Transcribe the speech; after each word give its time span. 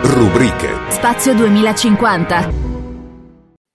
Rubriche. 0.00 0.90
Spazio 0.90 1.34
2050. 1.34 2.66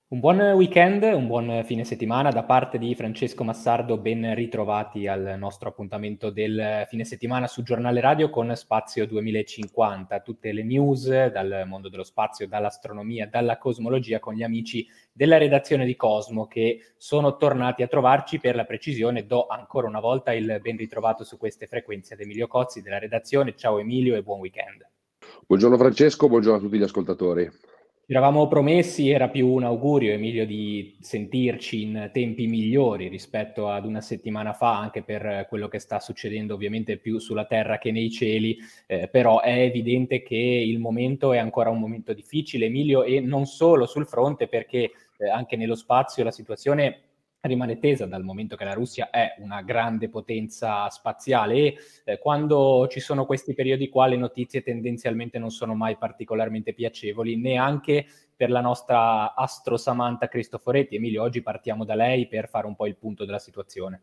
Un 0.08 0.20
buon 0.20 0.40
weekend, 0.40 1.04
un 1.04 1.28
buon 1.28 1.63
fine 1.65 1.84
settimana 1.84 2.29
da 2.29 2.44
parte 2.44 2.78
di 2.78 2.96
Francesco 2.96 3.44
Massardo, 3.44 3.97
ben 3.97 4.33
ritrovati 4.33 5.08
al 5.08 5.36
nostro 5.38 5.70
appuntamento 5.70 6.29
del 6.29 6.86
fine 6.88 7.04
settimana 7.04 7.47
su 7.47 7.62
Giornale 7.62 7.99
Radio 7.99 8.29
con 8.29 8.56
Spazio 8.56 9.06
2050, 9.06 10.22
tutte 10.22 10.54
le 10.54 10.63
news 10.63 11.08
dal 11.08 11.63
mondo 11.65 11.90
dello 11.90 12.04
spazio, 12.04 12.47
dall'astronomia, 12.47 13.28
dalla 13.28 13.58
cosmologia 13.58 14.19
con 14.19 14.33
gli 14.33 14.44
amici 14.44 14.87
della 15.12 15.37
redazione 15.37 15.85
di 15.85 15.97
Cosmo 15.97 16.48
che 16.48 16.94
sono 16.95 17.35
tornati 17.35 17.84
a 17.84 17.88
trovarci 17.88 18.40
per 18.40 18.55
la 18.55 18.63
precisione. 18.63 19.26
Do 19.26 19.48
ancora 19.48 19.88
una 19.88 19.99
volta 19.99 20.31
il 20.31 20.59
ben 20.62 20.77
ritrovato 20.77 21.26
su 21.26 21.38
queste 21.38 21.67
frequenze 21.67 22.13
ad 22.13 22.21
Emilio 22.21 22.48
Cozzi 22.48 22.81
della 22.81 22.99
redazione. 22.99 23.55
Ciao 23.58 23.77
Emilio 23.77 24.16
e 24.16 24.23
buon 24.23 24.40
weekend. 24.40 24.88
Buongiorno 25.45 25.77
Francesco, 25.77 26.29
buongiorno 26.29 26.57
a 26.57 26.61
tutti 26.61 26.77
gli 26.77 26.83
ascoltatori. 26.83 27.49
Ci 28.05 28.11
eravamo 28.11 28.47
promessi, 28.47 29.09
era 29.09 29.29
più 29.29 29.47
un 29.47 29.63
augurio, 29.63 30.11
Emilio, 30.11 30.45
di 30.45 30.97
sentirci 30.99 31.81
in 31.84 32.09
tempi 32.11 32.47
migliori 32.47 33.07
rispetto 33.07 33.70
ad 33.70 33.85
una 33.85 34.01
settimana 34.01 34.53
fa, 34.53 34.77
anche 34.77 35.03
per 35.03 35.45
quello 35.48 35.67
che 35.67 35.79
sta 35.79 35.99
succedendo 35.99 36.53
ovviamente 36.53 36.98
più 36.98 37.20
sulla 37.20 37.45
terra 37.45 37.77
che 37.77 37.91
nei 37.91 38.11
cieli, 38.11 38.57
eh, 38.87 39.07
però 39.07 39.41
è 39.41 39.59
evidente 39.59 40.21
che 40.21 40.35
il 40.35 40.79
momento 40.79 41.31
è 41.34 41.37
ancora 41.37 41.70
un 41.70 41.79
momento 41.79 42.13
difficile, 42.13 42.65
Emilio, 42.65 43.03
e 43.03 43.20
non 43.20 43.45
solo 43.45 43.85
sul 43.85 44.05
fronte, 44.05 44.48
perché 44.48 44.91
eh, 45.17 45.29
anche 45.29 45.55
nello 45.55 45.75
spazio 45.75 46.23
la 46.23 46.31
situazione 46.31 47.12
rimane 47.47 47.77
tesa 47.77 48.05
dal 48.05 48.23
momento 48.23 48.55
che 48.55 48.63
la 48.63 48.73
Russia 48.73 49.09
è 49.09 49.35
una 49.39 49.61
grande 49.61 50.07
potenza 50.07 50.89
spaziale 50.89 51.55
e 51.57 51.77
eh, 52.05 52.17
quando 52.20 52.88
ci 52.89 53.01
sono 53.01 53.25
questi 53.25 53.53
periodi 53.53 53.89
qua 53.89 54.07
le 54.07 54.15
notizie 54.15 54.63
tendenzialmente 54.63 55.39
non 55.39 55.51
sono 55.51 55.75
mai 55.75 55.98
particolarmente 55.98 56.73
piacevoli 56.73 57.37
neanche 57.37 58.05
per 58.35 58.49
la 58.49 58.62
nostra 58.62 59.35
astro 59.35 59.77
Samantha 59.77 60.27
Cristoforetti. 60.27 60.95
Emilio, 60.95 61.21
oggi 61.21 61.41
partiamo 61.41 61.84
da 61.84 61.95
lei 61.95 62.27
per 62.27 62.48
fare 62.48 62.65
un 62.65 62.76
po' 62.76 62.87
il 62.87 62.95
punto 62.95 63.26
della 63.26 63.40
situazione. 63.40 64.02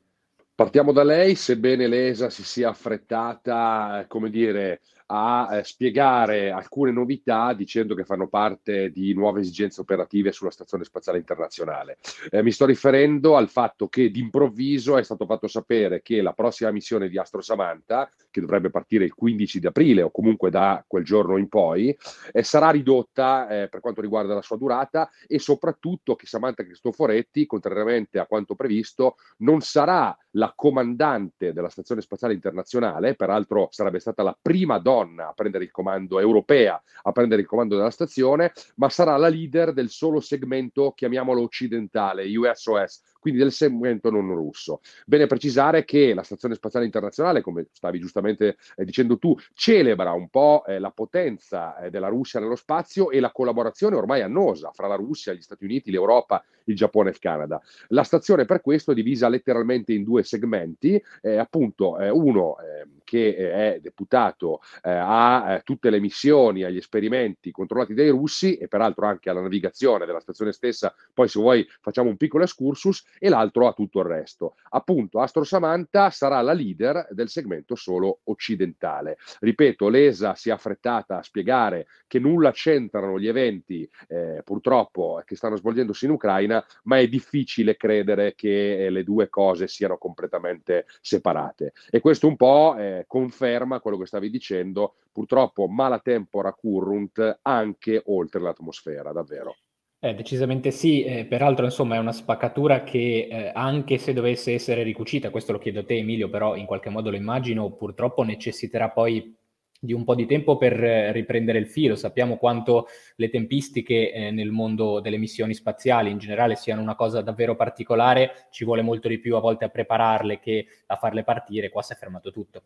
Partiamo 0.55 0.93
da 0.93 1.03
lei, 1.03 1.35
sebbene 1.35 1.87
l'ESA 1.87 2.29
si 2.29 2.45
sia 2.45 2.69
affrettata, 2.69 4.05
come 4.07 4.29
dire, 4.29 4.81
a 5.13 5.57
eh, 5.57 5.65
spiegare 5.65 6.51
alcune 6.51 6.93
novità 6.93 7.53
dicendo 7.53 7.95
che 7.95 8.05
fanno 8.05 8.29
parte 8.29 8.91
di 8.91 9.13
nuove 9.13 9.41
esigenze 9.41 9.81
operative 9.81 10.31
sulla 10.31 10.51
Stazione 10.51 10.85
Spaziale 10.85 11.19
Internazionale. 11.19 11.99
Eh, 12.31 12.43
mi 12.43 12.53
sto 12.53 12.65
riferendo 12.65 13.37
al 13.37 13.49
fatto 13.49 13.89
che 13.89 14.11
d'improvviso 14.11 14.97
è 14.97 15.03
stato 15.03 15.27
fatto 15.27 15.49
sapere 15.49 16.01
che 16.01 16.23
la 16.23 16.33
prossima 16.33 16.71
missione 16.71 17.09
di 17.09 17.19
Astro 17.19 17.41
Samantha, 17.41 18.09
che 18.31 18.41
dovrebbe 18.41 18.71
partire 18.71 19.05
il 19.05 19.15
15 19.15 19.59
di 19.59 19.67
aprile 19.67 20.03
o 20.03 20.11
comunque 20.13 20.51
da 20.51 20.85
quel 20.87 21.05
giorno 21.05 21.37
in 21.37 21.49
poi, 21.49 21.97
eh, 22.33 22.43
sarà 22.45 22.71
ridotta 22.71 23.49
eh, 23.49 23.69
per 23.69 23.81
quanto 23.81 24.01
riguarda 24.01 24.35
la 24.35 24.43
sua 24.43 24.57
durata 24.57 25.11
e 25.27 25.41
soprattutto 25.41 26.15
che 26.15 26.27
Samantha 26.27 26.63
Cristoforetti, 26.63 27.47
contrariamente 27.47 28.21
a 28.21 28.27
quanto 28.27 28.55
previsto, 28.55 29.17
non 29.39 29.61
sarà 29.61 30.17
la 30.33 30.53
comandante 30.55 31.53
della 31.53 31.69
Stazione 31.69 32.01
Spaziale 32.01 32.35
Internazionale, 32.35 33.15
peraltro 33.15 33.69
sarebbe 33.71 33.99
stata 33.99 34.23
la 34.23 34.37
prima 34.41 34.79
donna 34.79 35.29
a 35.29 35.33
prendere 35.33 35.65
il 35.65 35.71
comando 35.71 36.21
europea, 36.21 36.81
a 37.03 37.13
prendere 37.13 37.41
il 37.41 37.47
comando 37.47 37.77
della 37.77 37.91
stazione, 37.91 38.53
ma 38.77 38.89
sarà 38.89 39.17
la 39.17 39.29
leader 39.29 39.73
del 39.73 39.89
solo 39.89 40.21
segmento, 40.21 40.93
chiamiamolo 40.93 41.43
occidentale, 41.43 42.37
USOS, 42.37 43.03
quindi 43.21 43.39
del 43.39 43.53
segmento 43.53 44.11
non 44.11 44.35
russo. 44.35 44.81
Bene 45.07 45.27
precisare 45.27 45.85
che 45.85 46.15
la 46.15 46.23
Stazione 46.23 46.55
Spaziale 46.55 46.87
Internazionale, 46.87 47.43
come 47.43 47.67
stavi 47.73 48.01
giustamente 48.01 48.57
eh, 48.77 48.85
dicendo 48.85 49.19
tu, 49.19 49.37
celebra 49.55 50.13
un 50.13 50.29
po' 50.29 50.65
eh, 50.67 50.79
la 50.79 50.91
potenza 50.91 51.79
eh, 51.79 51.91
della 51.91 52.09
Russia 52.09 52.41
nello 52.41 52.57
spazio 52.57 53.11
e 53.11 53.21
la 53.21 53.31
collaborazione 53.31 53.97
ormai 53.97 54.23
annosa 54.23 54.71
fra 54.73 54.89
la 54.89 54.97
Russia, 54.97 55.33
gli 55.33 55.43
Stati 55.43 55.65
Uniti, 55.65 55.91
l'Europa, 55.91 56.45
il 56.65 56.75
Giappone 56.75 57.11
e 57.11 57.13
il 57.13 57.19
Canada. 57.19 57.61
La 57.89 58.03
stazione 58.03 58.45
per 58.45 58.61
questo 58.61 58.93
è 58.93 58.95
divisa 58.95 59.29
letteralmente 59.29 59.93
in 59.93 60.03
due 60.03 60.23
segmenti, 60.23 61.01
eh, 61.21 61.37
appunto 61.37 61.99
eh, 61.99 62.09
uno 62.09 62.57
ehm, 62.59 63.00
che 63.11 63.35
eh, 63.35 63.75
è 63.75 63.81
deputato 63.81 64.61
a 64.83 65.61
tutte 65.65 65.91
le 65.91 65.99
missioni, 65.99 66.63
agli 66.63 66.77
esperimenti 66.77 67.51
controllati 67.51 67.93
dai 67.93 68.09
russi 68.09 68.57
e 68.57 68.69
peraltro 68.69 69.07
anche 69.07 69.29
alla 69.31 69.41
navigazione 69.41 70.07
della 70.07 70.21
stazione 70.21 70.53
stessa, 70.53 70.95
poi 71.13 71.27
se 71.27 71.41
vuoi 71.41 71.69
facciamo 71.81 72.09
un 72.09 72.17
piccolo 72.17 72.45
excursus, 72.45 73.05
e 73.19 73.29
l'altro 73.29 73.67
a 73.67 73.73
tutto 73.73 73.99
il 73.99 74.07
resto. 74.07 74.55
Appunto, 74.71 75.19
Astro 75.19 75.43
Samantha 75.43 76.11
sarà 76.11 76.41
la 76.41 76.53
leader 76.53 77.09
del 77.11 77.29
segmento 77.29 77.75
solo 77.75 78.21
occidentale. 78.25 79.19
Ripeto, 79.41 79.89
l'ESA 79.89 80.37
si 80.37 80.51
è 80.51 80.53
affrettata 80.53 81.19
a 81.19 81.23
spiegare 81.23 81.89
che 82.07 82.21
nulla 82.21 82.53
c'entrano 82.53 83.19
gli 83.19 83.27
eventi, 83.27 83.91
eh, 84.07 84.43
purtroppo, 84.45 85.21
che 85.25 85.35
stanno 85.35 85.57
svolgendosi 85.57 86.05
in 86.05 86.13
Ucraina, 86.13 86.65
ma 86.85 86.99
è 87.01 87.09
difficile 87.09 87.77
credere 87.77 88.37
che 88.37 88.87
eh, 88.87 88.91
le 88.91 89.03
due 89.03 89.29
cose 89.29 89.67
siano 89.67 89.99
completamente 89.99 90.87
separate. 91.01 91.73
E 91.91 91.99
questo 91.99 92.29
un 92.29 92.37
po' 92.37 92.77
eh, 92.79 93.00
conferma 93.07 93.81
quello 93.81 93.99
che 93.99 94.07
stavi 94.07 94.31
dicendo, 94.31 94.97
purtroppo 95.13 95.69
mala 95.69 95.99
tempora 95.99 96.53
currunt 96.53 97.41
anche 97.43 98.03
oltre 98.07 98.41
l'atmosfera, 98.41 99.13
davvero. 99.13 99.57
Eh, 100.03 100.15
decisamente 100.15 100.71
sì, 100.71 101.05
eh, 101.05 101.27
peraltro 101.27 101.67
insomma 101.67 101.97
è 101.97 101.99
una 101.99 102.13
spaccatura 102.13 102.85
che 102.85 103.29
eh, 103.31 103.51
anche 103.55 103.99
se 103.99 104.15
dovesse 104.15 104.55
essere 104.55 104.83
ricucita, 104.83 105.29
questo 105.29 105.53
lo 105.53 105.59
chiedo 105.59 105.81
a 105.81 105.85
te 105.85 105.99
Emilio, 105.99 106.31
però 106.31 106.57
in 106.57 106.65
qualche 106.65 106.89
modo 106.89 107.11
lo 107.11 107.17
immagino, 107.17 107.73
purtroppo 107.73 108.23
necessiterà 108.23 108.89
poi 108.89 109.37
di 109.83 109.93
un 109.95 110.05
po' 110.05 110.15
di 110.15 110.27
tempo 110.27 110.59
per 110.59 110.83
eh, 110.85 111.13
riprendere 111.13 111.59
il 111.59 111.67
filo. 111.67 111.97
Sappiamo 111.97 112.37
quanto 112.37 112.87
le 113.17 113.31
tempistiche 113.31 114.13
eh, 114.13 114.31
nel 114.31 114.51
mondo 114.51 115.01
delle 115.01 115.17
missioni 115.17 115.55
spaziali 115.55 116.11
in 116.11 116.19
generale 116.19 116.55
siano 116.55 116.83
una 116.83 116.95
cosa 116.95 117.23
davvero 117.23 117.57
particolare, 117.57 118.47
ci 118.51 118.65
vuole 118.65 118.83
molto 118.83 119.09
di 119.09 119.19
più 119.19 119.37
a 119.37 119.41
volte 119.41 119.65
a 119.65 119.71
prepararle 119.71 120.39
che 120.39 120.67
a 120.87 120.97
farle 120.97 121.25
partire, 121.25 121.71
qua 121.71 121.83
si 121.83 121.95
è 121.95 121.97
fermato 121.97 122.31
tutto. 122.31 122.63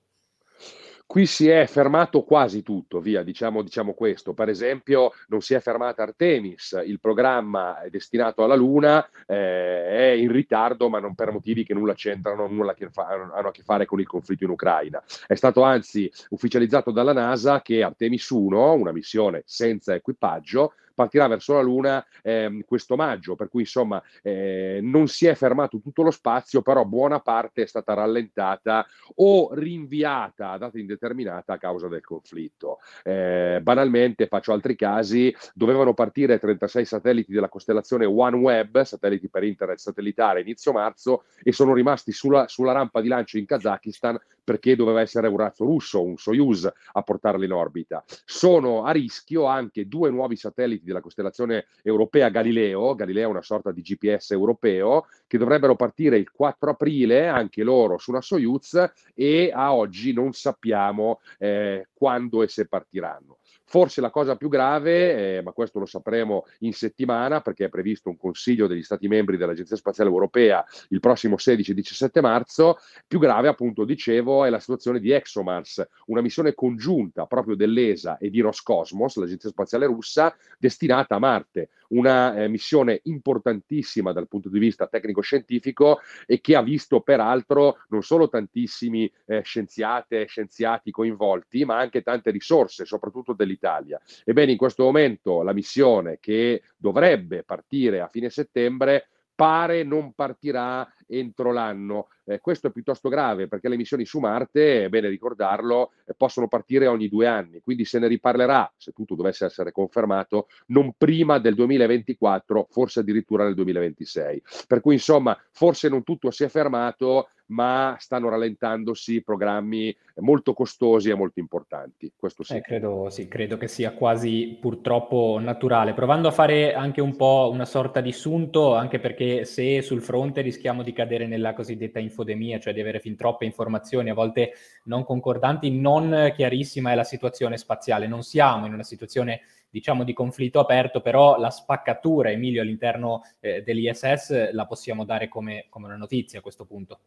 Qui 1.06 1.26
si 1.26 1.48
è 1.48 1.66
fermato 1.66 2.22
quasi 2.22 2.62
tutto, 2.62 2.98
via, 3.00 3.22
diciamo, 3.22 3.62
diciamo 3.62 3.92
questo. 3.92 4.32
Per 4.32 4.48
esempio, 4.48 5.12
non 5.28 5.42
si 5.42 5.54
è 5.54 5.60
fermata 5.60 6.02
Artemis, 6.02 6.82
il 6.84 6.98
programma 6.98 7.78
destinato 7.90 8.42
alla 8.42 8.54
Luna 8.54 9.06
eh, 9.26 9.86
è 9.86 10.10
in 10.16 10.32
ritardo, 10.32 10.88
ma 10.88 10.98
non 11.00 11.14
per 11.14 11.30
motivi 11.30 11.62
che 11.62 11.74
nulla 11.74 11.94
c'entrano, 11.94 12.46
nulla 12.48 12.74
che 12.74 12.88
fa, 12.90 13.06
hanno 13.06 13.48
a 13.48 13.50
che 13.50 13.62
fare 13.62 13.84
con 13.84 14.00
il 14.00 14.06
conflitto 14.06 14.44
in 14.44 14.50
Ucraina. 14.50 15.02
È 15.26 15.34
stato 15.34 15.62
anzi 15.62 16.10
ufficializzato 16.30 16.90
dalla 16.90 17.12
NASA 17.12 17.60
che 17.60 17.82
Artemis 17.82 18.28
1, 18.30 18.72
una 18.72 18.92
missione 18.92 19.42
senza 19.44 19.94
equipaggio, 19.94 20.72
partirà 20.94 21.26
verso 21.26 21.54
la 21.54 21.60
Luna 21.60 22.04
eh, 22.22 22.64
questo 22.66 22.96
maggio, 22.96 23.34
per 23.34 23.48
cui 23.48 23.62
insomma 23.62 24.02
eh, 24.22 24.80
non 24.82 25.08
si 25.08 25.26
è 25.26 25.34
fermato 25.34 25.80
tutto 25.80 26.02
lo 26.02 26.10
spazio, 26.10 26.62
però 26.62 26.84
buona 26.84 27.20
parte 27.20 27.62
è 27.62 27.66
stata 27.66 27.94
rallentata 27.94 28.86
o 29.16 29.52
rinviata 29.52 30.50
a 30.50 30.58
data 30.58 30.78
indeterminata 30.78 31.54
a 31.54 31.58
causa 31.58 31.88
del 31.88 32.04
conflitto. 32.04 32.78
Eh, 33.02 33.60
banalmente, 33.62 34.26
faccio 34.26 34.52
altri 34.52 34.76
casi, 34.76 35.34
dovevano 35.52 35.94
partire 35.94 36.38
36 36.38 36.84
satelliti 36.84 37.32
della 37.32 37.48
costellazione 37.48 38.04
OneWeb, 38.04 38.82
satelliti 38.82 39.28
per 39.28 39.44
internet 39.44 39.78
satellitare, 39.78 40.40
inizio 40.40 40.72
marzo, 40.72 41.24
e 41.42 41.52
sono 41.52 41.74
rimasti 41.74 42.12
sulla, 42.12 42.48
sulla 42.48 42.72
rampa 42.72 43.00
di 43.00 43.08
lancio 43.08 43.38
in 43.38 43.46
Kazakistan 43.46 44.18
perché 44.44 44.76
doveva 44.76 45.00
essere 45.00 45.26
un 45.26 45.38
razzo 45.38 45.64
russo, 45.64 46.02
un 46.02 46.16
Soyuz, 46.18 46.70
a 46.92 47.02
portarli 47.02 47.46
in 47.46 47.52
orbita. 47.52 48.04
Sono 48.24 48.84
a 48.84 48.92
rischio 48.92 49.46
anche 49.46 49.88
due 49.88 50.10
nuovi 50.10 50.36
satelliti 50.36 50.83
della 50.84 51.00
costellazione 51.00 51.66
europea 51.82 52.28
Galileo, 52.28 52.94
Galileo 52.94 53.28
è 53.28 53.30
una 53.30 53.42
sorta 53.42 53.72
di 53.72 53.82
GPS 53.82 54.32
europeo, 54.32 55.06
che 55.26 55.38
dovrebbero 55.38 55.76
partire 55.76 56.16
il 56.16 56.30
4 56.30 56.70
aprile, 56.70 57.28
anche 57.28 57.62
loro 57.62 57.98
su 57.98 58.10
una 58.10 58.20
Soyuz, 58.20 58.92
e 59.14 59.50
a 59.52 59.74
oggi 59.74 60.12
non 60.12 60.32
sappiamo 60.32 61.20
eh, 61.38 61.88
quando 61.92 62.42
e 62.42 62.48
se 62.48 62.66
partiranno. 62.66 63.38
Forse 63.66 64.00
la 64.00 64.10
cosa 64.10 64.36
più 64.36 64.48
grave, 64.48 65.38
eh, 65.38 65.42
ma 65.42 65.52
questo 65.52 65.78
lo 65.78 65.86
sapremo 65.86 66.44
in 66.60 66.72
settimana 66.72 67.40
perché 67.40 67.64
è 67.64 67.68
previsto 67.68 68.08
un 68.08 68.16
consiglio 68.16 68.66
degli 68.66 68.82
Stati 68.82 69.08
membri 69.08 69.36
dell'Agenzia 69.36 69.74
Spaziale 69.74 70.10
Europea 70.10 70.64
il 70.90 71.00
prossimo 71.00 71.36
16-17 71.36 72.20
marzo, 72.20 72.76
più 73.06 73.18
grave 73.18 73.48
appunto 73.48 73.84
dicevo 73.84 74.44
è 74.44 74.50
la 74.50 74.60
situazione 74.60 75.00
di 75.00 75.10
ExoMars, 75.10 75.84
una 76.06 76.20
missione 76.20 76.54
congiunta 76.54 77.26
proprio 77.26 77.56
dell'ESA 77.56 78.18
e 78.18 78.30
di 78.30 78.40
Roscosmos, 78.40 79.16
l'Agenzia 79.16 79.48
Spaziale 79.48 79.86
Russa, 79.86 80.36
destinata 80.58 80.73
a 81.14 81.18
Marte, 81.18 81.70
una 81.88 82.36
eh, 82.36 82.48
missione 82.48 83.00
importantissima 83.04 84.12
dal 84.12 84.28
punto 84.28 84.48
di 84.48 84.58
vista 84.58 84.86
tecnico-scientifico 84.86 86.00
e 86.26 86.40
che 86.40 86.56
ha 86.56 86.62
visto 86.62 87.00
peraltro 87.00 87.78
non 87.88 88.02
solo 88.02 88.28
tantissimi 88.28 89.10
eh, 89.26 89.42
scienziate 89.42 90.22
e 90.22 90.26
scienziati 90.26 90.90
coinvolti, 90.90 91.64
ma 91.64 91.78
anche 91.78 92.02
tante 92.02 92.30
risorse, 92.30 92.84
soprattutto 92.84 93.32
dell'Italia 93.32 93.52
l'Italia. 93.54 94.00
Ebbene, 94.24 94.52
in 94.52 94.58
questo 94.58 94.84
momento 94.84 95.42
la 95.42 95.52
missione 95.52 96.18
che 96.20 96.62
dovrebbe 96.76 97.42
partire 97.44 98.00
a 98.00 98.08
fine 98.08 98.28
settembre 98.30 99.08
pare 99.34 99.82
non 99.82 100.12
partirà 100.12 100.88
entro 101.08 101.52
l'anno. 101.52 102.08
Eh, 102.24 102.40
questo 102.40 102.68
è 102.68 102.70
piuttosto 102.70 103.08
grave 103.08 103.48
perché 103.48 103.68
le 103.68 103.76
missioni 103.76 104.04
su 104.04 104.18
Marte, 104.18 104.84
è 104.84 104.88
bene 104.88 105.08
ricordarlo, 105.08 105.92
eh, 106.06 106.14
possono 106.14 106.48
partire 106.48 106.86
ogni 106.86 107.08
due 107.08 107.26
anni, 107.26 107.60
quindi 107.60 107.84
se 107.84 107.98
ne 107.98 108.06
riparlerà, 108.06 108.72
se 108.76 108.92
tutto 108.92 109.14
dovesse 109.14 109.44
essere 109.44 109.72
confermato, 109.72 110.48
non 110.66 110.94
prima 110.96 111.38
del 111.38 111.54
2024, 111.54 112.68
forse 112.70 113.00
addirittura 113.00 113.44
nel 113.44 113.54
2026. 113.54 114.42
Per 114.66 114.80
cui 114.80 114.94
insomma, 114.94 115.38
forse 115.50 115.88
non 115.88 116.02
tutto 116.02 116.30
si 116.30 116.44
è 116.44 116.48
fermato, 116.48 117.28
ma 117.46 117.96
stanno 117.98 118.28
rallentandosi 118.28 119.22
programmi 119.22 119.94
molto 120.16 120.54
costosi 120.54 121.10
e 121.10 121.14
molto 121.14 121.40
importanti. 121.40 122.10
Questo 122.16 122.42
sì. 122.42 122.56
Eh, 122.56 122.60
credo, 122.60 123.10
sì, 123.10 123.28
credo 123.28 123.56
che 123.56 123.68
sia 123.68 123.92
quasi 123.92 124.56
purtroppo 124.60 125.38
naturale. 125.40 125.92
Provando 125.92 126.28
a 126.28 126.32
fare 126.32 126.72
anche 126.74 127.00
un 127.00 127.16
po' 127.16 127.50
una 127.52 127.64
sorta 127.66 128.00
di 128.00 128.12
sunto, 128.12 128.74
anche 128.74 128.98
perché 128.98 129.44
se 129.44 129.82
sul 129.82 130.00
fronte 130.00 130.40
rischiamo 130.40 130.82
di 130.82 130.92
cadere 130.94 131.26
nella 131.26 131.52
cosiddetta 131.52 131.98
infodemia, 131.98 132.58
cioè 132.58 132.72
di 132.72 132.80
avere 132.80 133.00
fin 133.00 133.16
troppe 133.16 133.44
informazioni, 133.44 134.08
a 134.08 134.14
volte 134.14 134.52
non 134.84 135.04
concordanti, 135.04 135.70
non 135.70 136.32
chiarissima 136.34 136.92
è 136.92 136.94
la 136.94 137.04
situazione 137.04 137.58
spaziale. 137.58 138.06
Non 138.06 138.22
siamo 138.22 138.64
in 138.64 138.72
una 138.72 138.82
situazione 138.82 139.42
diciamo 139.68 140.04
di 140.04 140.12
conflitto 140.12 140.60
aperto, 140.60 141.00
però 141.00 141.36
la 141.38 141.50
spaccatura, 141.50 142.30
Emilio, 142.30 142.62
all'interno 142.62 143.22
eh, 143.40 143.62
dell'ISS 143.62 144.52
la 144.52 144.66
possiamo 144.66 145.04
dare 145.04 145.28
come, 145.28 145.66
come 145.68 145.86
una 145.86 145.96
notizia 145.96 146.38
a 146.38 146.42
questo 146.42 146.64
punto. 146.64 147.00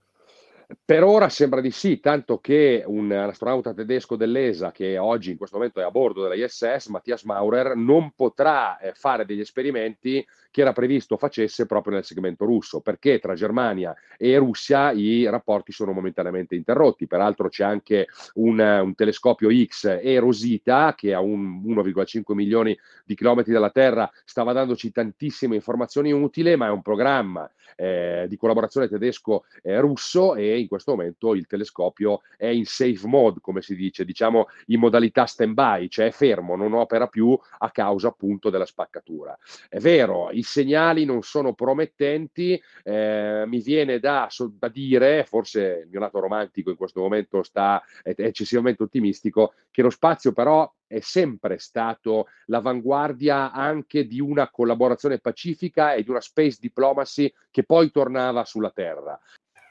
Per 0.84 1.02
ora 1.02 1.30
sembra 1.30 1.62
di 1.62 1.72
sì, 1.72 2.02
tanto 2.02 2.42
che 2.42 2.84
un 2.86 3.10
astronauta 3.10 3.74
tedesco 3.74 4.18
dell'ESA, 4.18 4.72
che 4.72 4.98
oggi 4.98 5.32
in 5.32 5.38
questo 5.38 5.56
momento 5.56 5.80
è 5.80 5.84
a 5.84 5.92
bordo 5.92 6.24
della 6.24 6.36
ISS, 6.36 6.88
Mattias 6.88 7.24
Maurer, 7.24 7.74
non 7.78 8.12
potrà 8.14 8.78
eh, 8.78 8.92
fare 8.94 9.24
degli 9.24 9.40
esperimenti 9.40 10.28
che 10.58 10.64
era 10.64 10.74
previsto 10.74 11.18
facesse 11.18 11.68
proprio 11.68 11.94
nel 11.94 12.04
segmento 12.04 12.44
russo, 12.44 12.80
perché 12.80 13.20
tra 13.20 13.36
Germania 13.36 13.96
e 14.18 14.36
Russia 14.38 14.90
i 14.90 15.30
rapporti 15.30 15.72
sono 15.72 15.92
momentaneamente 15.92 16.56
interrotti. 16.56 17.06
Peraltro 17.06 17.48
c'è 17.48 17.64
anche 17.64 18.08
un, 18.36 18.58
un 18.58 18.96
telescopio 18.96 19.52
X 19.52 20.00
e 20.02 20.18
Rosita, 20.18 20.96
che 20.98 21.14
a 21.14 21.20
un 21.20 21.62
1,5 21.64 22.34
milioni 22.34 22.76
di 23.06 23.14
chilometri 23.14 23.54
dalla 23.54 23.70
Terra 23.70 24.10
stava 24.26 24.52
dandoci 24.52 24.92
tantissime 24.92 25.54
informazioni 25.54 26.12
utili, 26.12 26.56
ma 26.56 26.66
è 26.66 26.72
un 26.72 26.82
programma 26.82 27.48
eh, 27.76 28.26
di 28.28 28.36
collaborazione 28.36 28.88
tedesco-russo 28.88 30.34
e 30.34 30.58
in 30.58 30.68
questo 30.68 30.92
momento 30.92 31.36
il 31.36 31.46
telescopio 31.46 32.22
è 32.36 32.48
in 32.48 32.66
safe 32.66 33.06
mode, 33.06 33.42
come 33.42 33.62
si 33.62 33.76
dice, 33.76 34.04
diciamo 34.04 34.48
in 34.68 34.80
modalità 34.80 35.26
stand-by, 35.28 35.88
cioè 35.88 36.08
è 36.08 36.12
fermo, 36.12 36.56
non 36.56 36.74
opera 36.74 37.06
più 37.06 37.38
a 37.60 37.70
causa 37.70 38.08
appunto 38.08 38.50
della 38.50 38.66
spaccatura. 38.66 39.38
È 39.70 39.78
vero, 39.78 40.30
i 40.32 40.46
segnali 40.48 41.06
non 41.06 41.22
sono 41.22 41.54
promettenti, 41.54 42.60
eh, 42.84 43.44
mi 43.46 43.62
viene 43.62 44.00
da, 44.00 44.28
da, 44.58 44.68
dire, 44.70 45.26
forse 45.26 45.82
il 45.84 45.90
mio 45.90 46.00
lato 46.00 46.20
romantico 46.20 46.70
in 46.70 46.76
questo 46.78 47.02
momento 47.02 47.44
sta, 47.44 47.84
è, 48.02 48.16
è 48.16 48.24
eccessivamente 48.24 48.84
ottimistico, 48.84 49.54
che 49.70 49.82
lo 49.82 49.90
spazio 49.90 50.32
però 50.32 50.72
è 50.88 51.00
sempre 51.02 51.58
stato 51.60 52.28
l'avanguardia 52.46 53.52
anche 53.52 54.08
di 54.08 54.22
una 54.22 54.50
collaborazione 54.50 55.20
pacifica 55.20 55.94
e 55.94 56.04
di 56.04 56.10
una 56.10 56.22
space 56.22 56.58
diplomacy 56.62 57.32
che 57.52 57.64
poi 57.64 57.92
tornava 57.92 58.46
sulla 58.46 58.72
Terra. 58.72 59.20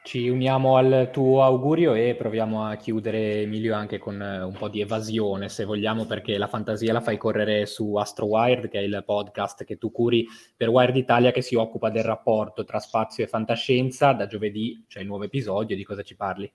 Ci 0.06 0.28
uniamo 0.28 0.76
al 0.76 1.10
tuo 1.12 1.42
augurio 1.42 1.94
e 1.94 2.14
proviamo 2.14 2.64
a 2.64 2.76
chiudere, 2.76 3.40
Emilio, 3.40 3.74
anche 3.74 3.98
con 3.98 4.22
eh, 4.22 4.40
un 4.40 4.52
po' 4.52 4.68
di 4.68 4.80
evasione, 4.80 5.48
se 5.48 5.64
vogliamo, 5.64 6.06
perché 6.06 6.38
la 6.38 6.46
fantasia 6.46 6.92
la 6.92 7.00
fai 7.00 7.16
correre 7.16 7.66
su 7.66 7.96
AstroWired, 7.96 8.68
che 8.68 8.78
è 8.78 8.82
il 8.82 9.02
podcast 9.04 9.64
che 9.64 9.78
tu 9.78 9.90
curi 9.90 10.24
per 10.56 10.68
Wired 10.68 10.94
Italia, 10.94 11.32
che 11.32 11.42
si 11.42 11.56
occupa 11.56 11.90
del 11.90 12.04
rapporto 12.04 12.62
tra 12.62 12.78
spazio 12.78 13.24
e 13.24 13.26
fantascienza. 13.26 14.12
Da 14.12 14.28
giovedì 14.28 14.84
c'è 14.86 15.00
il 15.00 15.06
nuovo 15.08 15.24
episodio, 15.24 15.74
di 15.74 15.82
cosa 15.82 16.02
ci 16.02 16.14
parli? 16.14 16.48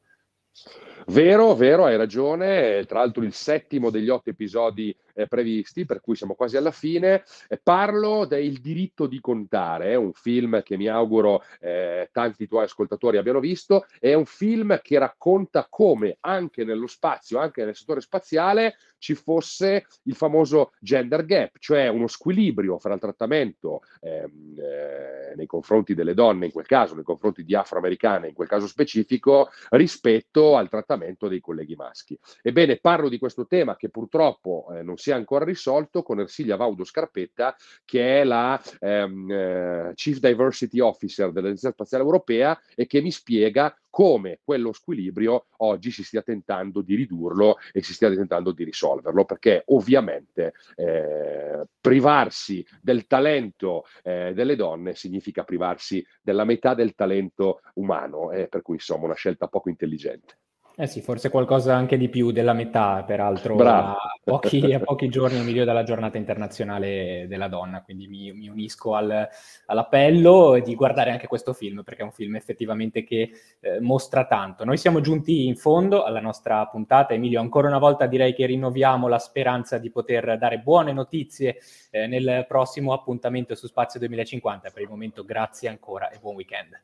Vero, 1.07 1.55
vero, 1.55 1.85
hai 1.85 1.97
ragione. 1.97 2.85
Tra 2.85 2.99
l'altro 2.99 3.23
il 3.23 3.33
settimo 3.33 3.89
degli 3.89 4.09
otto 4.09 4.29
episodi 4.29 4.95
eh, 5.13 5.27
previsti, 5.27 5.85
per 5.85 5.99
cui 5.99 6.15
siamo 6.15 6.35
quasi 6.35 6.57
alla 6.57 6.71
fine. 6.71 7.23
Eh, 7.47 7.59
parlo 7.61 8.25
del 8.25 8.59
diritto 8.59 9.07
di 9.07 9.19
contare, 9.19 9.91
è 9.91 9.95
un 9.95 10.13
film 10.13 10.61
che 10.61 10.77
mi 10.77 10.87
auguro 10.87 11.43
eh, 11.59 12.09
tanti 12.11 12.47
tuoi 12.47 12.65
ascoltatori 12.65 13.17
abbiano 13.17 13.39
visto, 13.39 13.85
è 13.99 14.13
un 14.13 14.25
film 14.25 14.79
che 14.81 14.99
racconta 14.99 15.65
come 15.69 16.17
anche 16.21 16.63
nello 16.63 16.87
spazio, 16.87 17.39
anche 17.39 17.65
nel 17.65 17.75
settore 17.75 18.01
spaziale, 18.01 18.75
ci 18.97 19.15
fosse 19.15 19.87
il 20.03 20.15
famoso 20.15 20.73
gender 20.79 21.25
gap, 21.25 21.57
cioè 21.57 21.87
uno 21.87 22.07
squilibrio 22.07 22.77
fra 22.77 22.93
il 22.93 22.99
trattamento 22.99 23.81
ehm, 24.01 24.55
eh, 24.59 25.35
nei 25.35 25.47
confronti 25.47 25.95
delle 25.95 26.13
donne, 26.13 26.45
in 26.45 26.51
quel 26.51 26.67
caso, 26.67 26.93
nei 26.93 27.03
confronti 27.03 27.43
di 27.43 27.55
afroamericane, 27.55 28.27
in 28.27 28.33
quel 28.35 28.47
caso 28.47 28.67
specifico, 28.67 29.49
rispetto 29.69 30.55
al 30.55 30.69
trattamento 30.69 30.90
dei 31.27 31.39
colleghi 31.39 31.75
maschi. 31.75 32.17
Ebbene, 32.41 32.77
parlo 32.77 33.09
di 33.09 33.17
questo 33.17 33.47
tema 33.47 33.75
che 33.75 33.89
purtroppo 33.89 34.67
eh, 34.73 34.83
non 34.83 34.97
si 34.97 35.11
è 35.11 35.13
ancora 35.13 35.45
risolto 35.45 36.03
con 36.03 36.19
Ersilia 36.19 36.55
Vaudo 36.55 36.83
Scarpetta, 36.83 37.55
che 37.85 38.21
è 38.21 38.23
la 38.23 38.61
ehm, 38.79 39.31
eh, 39.31 39.91
Chief 39.95 40.19
Diversity 40.19 40.79
Officer 40.79 41.31
dell'Agenzia 41.31 41.71
Spaziale 41.71 42.03
Europea 42.03 42.59
e 42.75 42.85
che 42.85 43.01
mi 43.01 43.11
spiega 43.11 43.75
come 43.91 44.39
quello 44.43 44.71
squilibrio 44.71 45.47
oggi 45.57 45.91
si 45.91 46.03
stia 46.03 46.21
tentando 46.21 46.81
di 46.81 46.95
ridurlo 46.95 47.57
e 47.73 47.83
si 47.83 47.93
stia 47.93 48.09
tentando 48.09 48.53
di 48.53 48.63
risolverlo, 48.63 49.25
perché 49.25 49.63
ovviamente 49.67 50.53
eh, 50.75 51.65
privarsi 51.79 52.65
del 52.81 53.05
talento 53.05 53.83
eh, 54.01 54.31
delle 54.33 54.55
donne 54.55 54.95
significa 54.95 55.43
privarsi 55.43 56.03
della 56.21 56.45
metà 56.45 56.73
del 56.73 56.95
talento 56.95 57.59
umano, 57.75 58.31
eh, 58.31 58.47
per 58.47 58.61
cui 58.61 58.75
insomma 58.75 59.05
una 59.05 59.13
scelta 59.13 59.47
poco 59.47 59.69
intelligente. 59.69 60.37
Eh 60.75 60.87
sì, 60.87 61.01
forse 61.01 61.29
qualcosa 61.29 61.75
anche 61.75 61.97
di 61.97 62.07
più 62.07 62.31
della 62.31 62.53
metà, 62.53 63.03
peraltro, 63.03 63.57
a 63.57 63.95
pochi, 64.23 64.73
a 64.73 64.79
pochi, 64.79 65.09
giorni 65.09 65.39
o 65.39 65.43
meglio 65.43 65.65
dalla 65.65 65.83
giornata 65.83 66.17
internazionale 66.17 67.25
della 67.27 67.49
donna, 67.49 67.81
quindi 67.81 68.07
mi, 68.07 68.31
mi 68.31 68.47
unisco 68.47 68.95
al, 68.95 69.27
all'appello 69.65 70.59
di 70.63 70.73
guardare 70.73 71.11
anche 71.11 71.27
questo 71.27 71.51
film, 71.53 71.83
perché 71.83 72.01
è 72.01 72.05
un 72.05 72.11
film 72.11 72.35
effettivamente 72.35 73.03
che 73.03 73.31
eh, 73.59 73.79
mostra 73.81 74.25
tanto. 74.25 74.63
Noi 74.63 74.77
siamo 74.77 75.01
giunti 75.01 75.45
in 75.45 75.57
fondo 75.57 76.03
alla 76.03 76.21
nostra 76.21 76.65
puntata, 76.67 77.13
Emilio, 77.13 77.41
ancora 77.41 77.67
una 77.67 77.77
volta 77.77 78.05
direi 78.05 78.33
che 78.33 78.45
rinnoviamo 78.45 79.09
la 79.09 79.19
speranza 79.19 79.77
di 79.77 79.91
poter 79.91 80.37
dare 80.37 80.59
buone 80.59 80.93
notizie 80.93 81.57
eh, 81.89 82.07
nel 82.07 82.45
prossimo 82.47 82.93
appuntamento 82.93 83.55
su 83.55 83.67
Spazio 83.67 83.99
2050. 83.99 84.69
Per 84.69 84.81
il 84.81 84.89
momento 84.89 85.25
grazie 85.25 85.67
ancora 85.67 86.09
e 86.09 86.17
buon 86.19 86.35
weekend. 86.35 86.81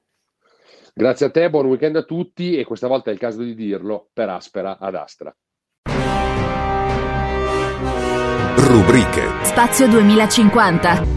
Grazie 0.94 1.28
a 1.28 1.30
te, 1.30 1.50
buon 1.50 1.68
weekend 1.68 1.96
a 1.96 2.04
tutti 2.04 2.58
e 2.58 2.64
questa 2.66 2.88
volta 2.88 3.10
è 3.10 3.14
il 3.14 3.20
caso 3.20 3.44
di 3.44 3.54
dirlo 3.54 4.10
per 4.14 4.30
Aspera 4.30 4.78
ad 4.80 4.96
Astra. 4.96 5.36
Rubriche 8.56 9.44
Spazio 9.44 9.88
2050 9.88 11.17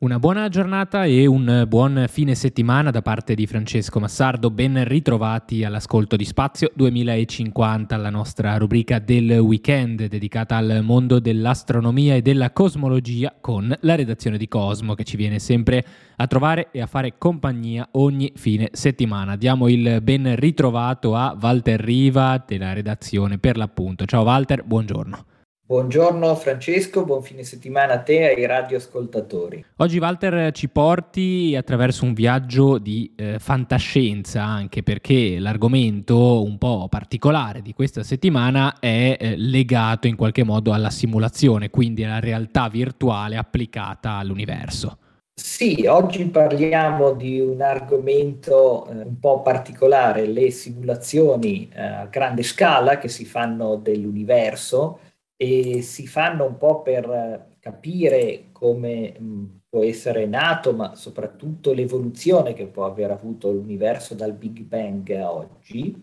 una 0.00 0.20
buona 0.20 0.48
giornata 0.48 1.06
e 1.06 1.26
un 1.26 1.64
buon 1.66 2.04
fine 2.08 2.36
settimana 2.36 2.92
da 2.92 3.02
parte 3.02 3.34
di 3.34 3.48
Francesco 3.48 3.98
Massardo. 3.98 4.48
Ben 4.48 4.84
ritrovati 4.84 5.64
all'ascolto 5.64 6.14
di 6.14 6.24
Spazio 6.24 6.70
2050, 6.72 7.96
la 7.96 8.08
nostra 8.08 8.56
rubrica 8.58 9.00
del 9.00 9.38
weekend 9.38 10.06
dedicata 10.06 10.54
al 10.54 10.82
mondo 10.84 11.18
dell'astronomia 11.18 12.14
e 12.14 12.22
della 12.22 12.52
cosmologia 12.52 13.34
con 13.40 13.76
la 13.80 13.94
redazione 13.96 14.38
di 14.38 14.46
Cosmo 14.46 14.94
che 14.94 15.02
ci 15.02 15.16
viene 15.16 15.40
sempre 15.40 15.84
a 16.14 16.26
trovare 16.28 16.68
e 16.70 16.80
a 16.80 16.86
fare 16.86 17.18
compagnia 17.18 17.88
ogni 17.92 18.30
fine 18.36 18.68
settimana. 18.70 19.34
Diamo 19.34 19.66
il 19.66 19.98
ben 20.00 20.36
ritrovato 20.36 21.16
a 21.16 21.36
Walter 21.40 21.80
Riva 21.80 22.40
della 22.46 22.72
redazione 22.72 23.38
per 23.38 23.56
l'appunto. 23.56 24.04
Ciao 24.04 24.22
Walter, 24.22 24.62
buongiorno. 24.62 25.24
Buongiorno 25.68 26.34
Francesco, 26.34 27.04
buon 27.04 27.22
fine 27.22 27.42
settimana 27.42 27.92
a 27.92 27.98
te 27.98 28.30
e 28.30 28.36
ai 28.36 28.46
radioascoltatori. 28.46 29.62
Oggi 29.76 29.98
Walter 29.98 30.50
ci 30.52 30.70
porti 30.70 31.54
attraverso 31.54 32.06
un 32.06 32.14
viaggio 32.14 32.78
di 32.78 33.12
eh, 33.14 33.38
fantascienza, 33.38 34.42
anche 34.42 34.82
perché 34.82 35.38
l'argomento 35.38 36.42
un 36.42 36.56
po' 36.56 36.86
particolare 36.88 37.60
di 37.60 37.74
questa 37.74 38.02
settimana 38.02 38.78
è 38.78 39.18
eh, 39.20 39.36
legato 39.36 40.06
in 40.06 40.16
qualche 40.16 40.42
modo 40.42 40.72
alla 40.72 40.88
simulazione, 40.88 41.68
quindi 41.68 42.02
alla 42.02 42.18
realtà 42.18 42.70
virtuale 42.70 43.36
applicata 43.36 44.12
all'universo. 44.12 44.96
Sì, 45.34 45.84
oggi 45.86 46.24
parliamo 46.24 47.12
di 47.12 47.40
un 47.40 47.60
argomento 47.60 48.88
eh, 48.88 49.02
un 49.02 49.18
po' 49.20 49.42
particolare, 49.42 50.26
le 50.26 50.50
simulazioni 50.50 51.68
eh, 51.70 51.82
a 51.82 52.06
grande 52.06 52.42
scala 52.42 52.96
che 52.96 53.08
si 53.08 53.26
fanno 53.26 53.76
dell'universo 53.76 55.00
e 55.40 55.82
si 55.82 56.06
fanno 56.08 56.44
un 56.44 56.56
po' 56.56 56.82
per 56.82 57.56
capire 57.60 58.48
come 58.50 59.14
mh, 59.18 59.60
può 59.68 59.84
essere 59.84 60.26
nato, 60.26 60.72
ma 60.74 60.94
soprattutto 60.96 61.72
l'evoluzione 61.72 62.54
che 62.54 62.66
può 62.66 62.86
aver 62.86 63.12
avuto 63.12 63.52
l'universo 63.52 64.14
dal 64.14 64.32
Big 64.34 64.62
Bang 64.62 65.08
a 65.12 65.32
oggi. 65.32 65.94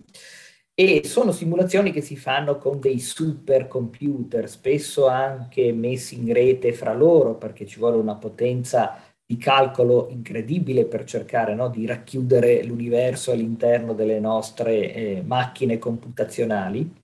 E 0.78 1.02
sono 1.06 1.32
simulazioni 1.34 1.92
che 1.92 2.02
si 2.02 2.16
fanno 2.18 2.58
con 2.58 2.80
dei 2.80 3.00
supercomputer, 3.00 4.50
spesso 4.50 5.08
anche 5.08 5.72
messi 5.74 6.16
in 6.20 6.34
rete 6.34 6.74
fra 6.74 6.94
loro, 6.94 7.36
perché 7.38 7.66
ci 7.66 7.80
vuole 7.80 7.98
una 7.98 8.16
potenza 8.16 8.98
di 9.26 9.38
calcolo 9.38 10.08
incredibile 10.10 10.86
per 10.86 11.04
cercare 11.04 11.56
no, 11.56 11.70
di 11.70 11.86
racchiudere 11.86 12.64
l'universo 12.64 13.32
all'interno 13.32 13.94
delle 13.94 14.20
nostre 14.20 14.94
eh, 14.94 15.22
macchine 15.26 15.78
computazionali. 15.78 17.04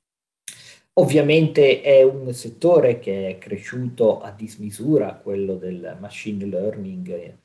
Ovviamente 0.93 1.81
è 1.81 2.03
un 2.03 2.33
settore 2.33 2.99
che 2.99 3.29
è 3.29 3.37
cresciuto 3.37 4.19
a 4.19 4.31
dismisura, 4.31 5.15
quello 5.15 5.55
del 5.55 5.97
machine 5.99 6.45
learning 6.45 7.37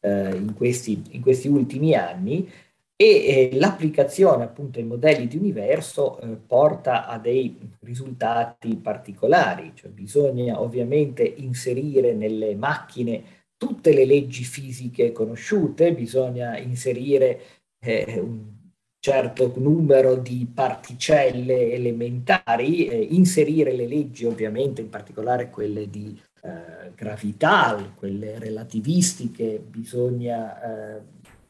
eh, 0.00 0.36
in, 0.36 0.54
questi, 0.54 1.02
in, 1.10 1.20
questi, 1.20 1.48
ultimi 1.48 1.94
anni 1.94 2.48
e 2.94 3.50
eh, 3.50 3.58
l'applicazione 3.58 4.44
appunto 4.44 4.78
ai 4.78 4.84
modelli 4.84 5.26
di 5.26 5.36
universo 5.36 6.20
eh, 6.20 6.28
porta 6.36 7.08
a 7.08 7.18
dei 7.18 7.58
risultati 7.80 8.76
particolari, 8.76 9.72
cioè 9.74 9.90
bisogna 9.90 10.60
ovviamente 10.60 11.24
inserire 11.24 12.12
nelle 12.12 12.54
macchine 12.54 13.40
tutte 13.56 13.92
le 13.92 14.04
leggi 14.04 14.44
fisiche 14.44 15.10
conosciute, 15.10 15.92
bisogna 15.92 16.56
inserire 16.56 17.40
eh, 17.80 18.20
un 18.20 18.51
certo 19.04 19.52
numero 19.56 20.14
di 20.14 20.48
particelle 20.54 21.72
elementari, 21.72 22.86
eh, 22.86 22.96
inserire 23.10 23.72
le 23.72 23.88
leggi 23.88 24.26
ovviamente, 24.26 24.80
in 24.80 24.90
particolare 24.90 25.50
quelle 25.50 25.90
di 25.90 26.16
eh, 26.42 26.92
gravità, 26.94 27.94
quelle 27.96 28.38
relativistiche, 28.38 29.58
bisogna, 29.58 30.98
eh, 30.98 31.00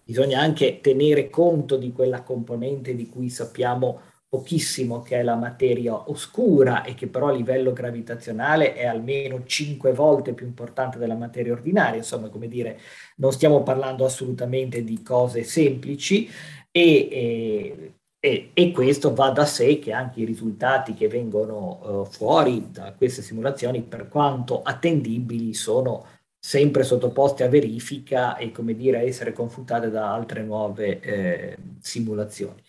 bisogna 0.02 0.40
anche 0.40 0.80
tenere 0.80 1.28
conto 1.28 1.76
di 1.76 1.92
quella 1.92 2.22
componente 2.22 2.94
di 2.94 3.06
cui 3.10 3.28
sappiamo 3.28 4.00
pochissimo 4.32 5.02
che 5.02 5.18
è 5.18 5.22
la 5.22 5.36
materia 5.36 6.08
oscura 6.08 6.84
e 6.84 6.94
che 6.94 7.06
però 7.06 7.28
a 7.28 7.32
livello 7.32 7.74
gravitazionale 7.74 8.72
è 8.72 8.86
almeno 8.86 9.44
cinque 9.44 9.92
volte 9.92 10.32
più 10.32 10.46
importante 10.46 10.96
della 10.96 11.16
materia 11.16 11.52
ordinaria, 11.52 11.98
insomma 11.98 12.30
come 12.30 12.48
dire 12.48 12.80
non 13.16 13.30
stiamo 13.30 13.62
parlando 13.62 14.06
assolutamente 14.06 14.84
di 14.84 15.02
cose 15.02 15.42
semplici 15.44 16.30
e, 16.72 17.94
e, 18.18 18.50
e 18.54 18.70
questo 18.72 19.14
va 19.14 19.30
da 19.30 19.44
sé 19.44 19.78
che 19.78 19.92
anche 19.92 20.20
i 20.20 20.24
risultati 20.24 20.94
che 20.94 21.06
vengono 21.06 22.00
uh, 22.00 22.04
fuori 22.06 22.70
da 22.70 22.92
queste 22.94 23.20
simulazioni 23.22 23.82
per 23.82 24.08
quanto 24.08 24.62
attendibili 24.62 25.52
sono 25.54 26.06
sempre 26.44 26.82
sottoposti 26.82 27.44
a 27.44 27.48
verifica 27.48 28.36
e 28.36 28.50
come 28.50 28.74
dire 28.74 29.02
essere 29.02 29.32
confutate 29.32 29.90
da 29.90 30.12
altre 30.12 30.42
nuove 30.42 30.98
eh, 30.98 31.56
simulazioni. 31.78 32.60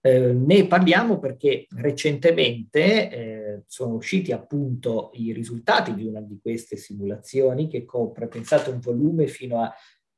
Eh, 0.00 0.32
ne 0.32 0.66
parliamo 0.66 1.20
perché 1.20 1.66
recentemente 1.76 3.10
eh, 3.10 3.62
sono 3.66 3.94
usciti 3.94 4.32
appunto 4.32 5.10
i 5.14 5.32
risultati 5.32 5.94
di 5.94 6.06
una 6.06 6.20
di 6.20 6.40
queste 6.42 6.76
simulazioni 6.76 7.68
che 7.68 7.84
copre, 7.84 8.26
pensate, 8.26 8.70
un 8.70 8.80
volume 8.80 9.28
fino 9.28 9.62
a 9.62 9.72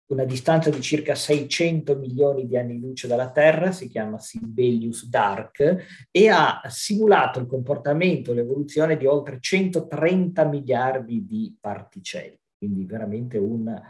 una 0.07 0.25
distanza 0.25 0.71
di 0.71 0.81
circa 0.81 1.15
600 1.15 1.97
milioni 1.97 2.47
di 2.47 2.57
anni 2.57 2.79
luce 2.79 3.07
dalla 3.07 3.31
Terra, 3.31 3.73
si 3.73 3.89
chiama 3.89 4.19
Sibelius 4.19 5.09
Dark, 5.09 6.09
e 6.11 6.29
ha 6.29 6.61
simulato 6.69 7.39
il 7.39 7.47
comportamento, 7.47 8.33
l'evoluzione 8.33 8.97
di 8.97 9.07
oltre 9.07 9.39
130 9.41 10.45
miliardi 10.45 11.25
di 11.25 11.57
particelle. 11.59 12.41
Quindi 12.59 12.85
veramente 12.85 13.39
una 13.39 13.83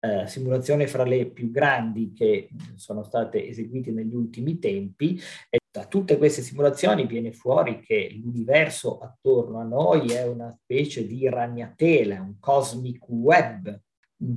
eh, 0.00 0.26
simulazione 0.26 0.86
fra 0.86 1.04
le 1.04 1.26
più 1.26 1.50
grandi 1.50 2.12
che 2.12 2.48
sono 2.74 3.02
state 3.02 3.46
eseguite 3.46 3.90
negli 3.90 4.14
ultimi 4.14 4.58
tempi. 4.58 5.20
E 5.48 5.58
da 5.70 5.86
tutte 5.86 6.16
queste 6.18 6.42
simulazioni 6.42 7.06
viene 7.06 7.32
fuori 7.32 7.80
che 7.80 8.10
l'universo 8.20 8.98
attorno 8.98 9.60
a 9.60 9.64
noi 9.64 10.08
è 10.08 10.26
una 10.26 10.50
specie 10.50 11.06
di 11.06 11.28
ragnatela, 11.28 12.20
un 12.20 12.38
cosmic 12.40 13.08
web. 13.08 13.80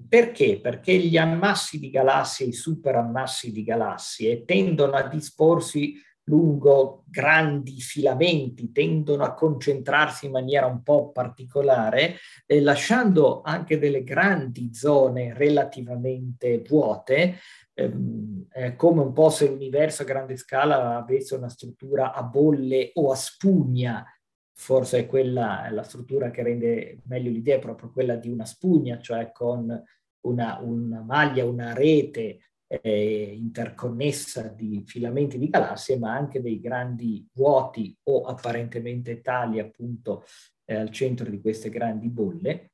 Perché? 0.08 0.60
Perché 0.62 0.98
gli 0.98 1.18
ammassi 1.18 1.78
di 1.78 1.90
galassie, 1.90 2.48
i 2.48 2.54
super 2.54 2.96
ammassi 2.96 3.52
di 3.52 3.64
galassie 3.64 4.46
tendono 4.46 4.94
a 4.94 5.08
disporsi 5.08 5.96
lungo 6.26 7.04
grandi 7.08 7.82
filamenti 7.82 8.72
tendono 8.72 9.24
a 9.24 9.34
concentrarsi 9.34 10.28
in 10.28 10.32
maniera 10.32 10.66
un 10.68 10.82
po' 10.82 11.12
particolare, 11.12 12.16
eh, 12.46 12.62
lasciando 12.62 13.42
anche 13.44 13.78
delle 13.78 14.04
grandi 14.04 14.74
zone 14.74 15.34
relativamente 15.34 16.62
vuote, 16.66 17.40
ehm, 17.74 18.76
come 18.78 19.02
un 19.02 19.12
po' 19.12 19.30
se 19.30 19.50
l'universo 19.50 20.04
a 20.04 20.06
grande 20.06 20.38
scala 20.38 20.98
avesse 20.98 21.36
una 21.36 21.50
struttura 21.50 22.14
a 22.14 22.24
bolle 22.24 22.92
o 22.94 23.12
a 23.12 23.16
spugna, 23.16 24.06
forse 24.56 25.00
è 25.00 25.08
quella 25.08 25.68
la 25.72 25.84
struttura 25.84 26.32
che 26.32 26.44
rende 26.44 27.00
meglio 27.06 27.32
l'idea, 27.32 27.58
è 27.58 27.60
proprio 27.60 27.92
quella 27.92 28.16
di 28.16 28.30
una 28.30 28.46
spugna, 28.46 29.00
cioè 29.00 29.32
con 29.32 29.84
una, 30.22 30.60
una 30.62 31.02
maglia, 31.02 31.46
una 31.46 31.74
rete 31.74 32.40
eh, 32.68 33.34
interconnessa 33.36 34.48
di 34.48 34.84
filamenti 34.86 35.38
di 35.38 35.50
galassie, 35.50 35.98
ma 35.98 36.14
anche 36.14 36.42
dei 36.42 36.60
grandi 36.60 37.28
vuoti 37.34 37.96
o 38.04 38.24
apparentemente 38.24 39.22
tali 39.22 39.60
appunto 39.60 40.24
eh, 40.66 40.76
al 40.76 40.90
centro 40.90 41.30
di 41.30 41.40
queste 41.40 41.70
grandi 41.70 42.10
bolle. 42.10 42.72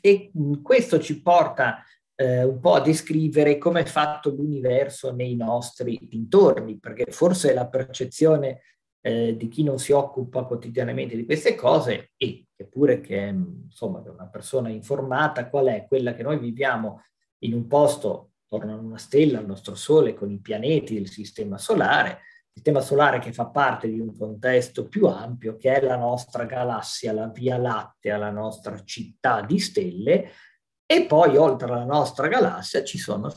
E 0.00 0.32
questo 0.62 0.98
ci 0.98 1.20
porta 1.22 1.84
eh, 2.16 2.42
un 2.44 2.58
po' 2.58 2.74
a 2.74 2.80
descrivere 2.80 3.58
come 3.58 3.82
è 3.82 3.84
fatto 3.84 4.30
l'universo 4.30 5.12
nei 5.12 5.36
nostri 5.36 5.98
dintorni, 6.08 6.78
perché 6.78 7.10
forse 7.10 7.54
la 7.54 7.68
percezione 7.68 8.62
eh, 9.02 9.36
di 9.36 9.48
chi 9.48 9.64
non 9.64 9.78
si 9.78 9.92
occupa 9.92 10.44
quotidianamente 10.44 11.16
di 11.16 11.24
queste 11.24 11.54
cose 11.54 12.12
e 12.16 12.46
eppure 12.56 13.00
che 13.00 13.16
insomma 13.16 14.02
una 14.06 14.28
persona 14.28 14.68
informata, 14.68 15.48
qual 15.48 15.66
è 15.66 15.86
quella 15.86 16.14
che 16.14 16.22
noi 16.22 16.38
viviamo 16.38 17.02
in 17.38 17.54
un 17.54 17.66
posto 17.66 18.30
attorno 18.44 18.72
a 18.72 18.76
una 18.76 18.98
stella, 18.98 19.38
al 19.38 19.46
nostro 19.46 19.74
Sole, 19.74 20.14
con 20.14 20.30
i 20.30 20.38
pianeti 20.38 20.94
del 20.94 21.08
Sistema 21.08 21.58
Solare, 21.58 22.20
Sistema 22.52 22.80
Solare 22.80 23.18
che 23.18 23.32
fa 23.32 23.46
parte 23.46 23.88
di 23.88 23.98
un 23.98 24.16
contesto 24.16 24.86
più 24.86 25.06
ampio 25.06 25.56
che 25.56 25.72
è 25.74 25.80
la 25.80 25.96
nostra 25.96 26.44
galassia, 26.44 27.12
la 27.12 27.28
Via 27.28 27.56
Lattea, 27.56 28.18
la 28.18 28.30
nostra 28.30 28.82
città 28.84 29.40
di 29.40 29.58
stelle, 29.58 30.30
e 30.86 31.06
poi 31.06 31.36
oltre 31.36 31.72
alla 31.72 31.84
nostra 31.84 32.28
galassia 32.28 32.84
ci 32.84 32.98
sono 32.98 33.32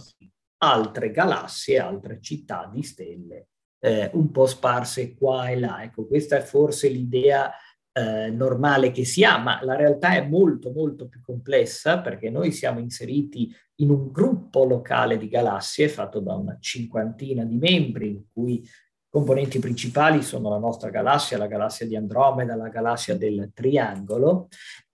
altre 0.58 1.12
galassie, 1.12 1.80
altre 1.80 2.20
città 2.22 2.70
di 2.72 2.84
stelle, 2.84 3.48
eh, 3.86 4.10
un 4.14 4.32
po' 4.32 4.48
sparse 4.48 5.14
qua 5.14 5.50
e 5.50 5.60
là. 5.60 5.84
Ecco, 5.84 6.08
questa 6.08 6.38
è 6.38 6.42
forse 6.42 6.90
l'idea 6.90 7.54
eh, 7.92 8.32
normale 8.32 8.90
che 8.90 9.06
si 9.06 9.24
ha, 9.24 9.38
ma 9.38 9.64
la 9.64 9.76
realtà 9.76 10.16
è 10.16 10.26
molto 10.26 10.72
molto 10.72 11.08
più 11.08 11.22
complessa 11.22 12.00
perché 12.00 12.32
noi 12.32 12.52
siamo 12.52 12.80
inseriti 12.80 13.56
in 13.76 13.92
un 13.92 14.12
gruppo 14.12 14.66
locale 14.66 15.18
di 15.18 15.28
galassie 15.28 15.88
fatto 15.88 16.20
da 16.20 16.34
una 16.34 16.58
cinquantina 16.60 17.44
di 17.46 17.58
membri, 17.58 18.10
in 18.10 18.24
cui 18.34 18.68
componenti 19.08 19.60
principali 19.60 20.24
sono 20.24 20.50
la 20.50 20.58
nostra 20.58 20.90
galassia, 20.90 21.38
la 21.38 21.46
galassia 21.46 21.86
di 21.86 21.96
Andromeda, 21.96 22.56
la 22.56 22.70
galassia 22.70 23.16
del 23.16 23.52
Triangolo, 23.54 24.48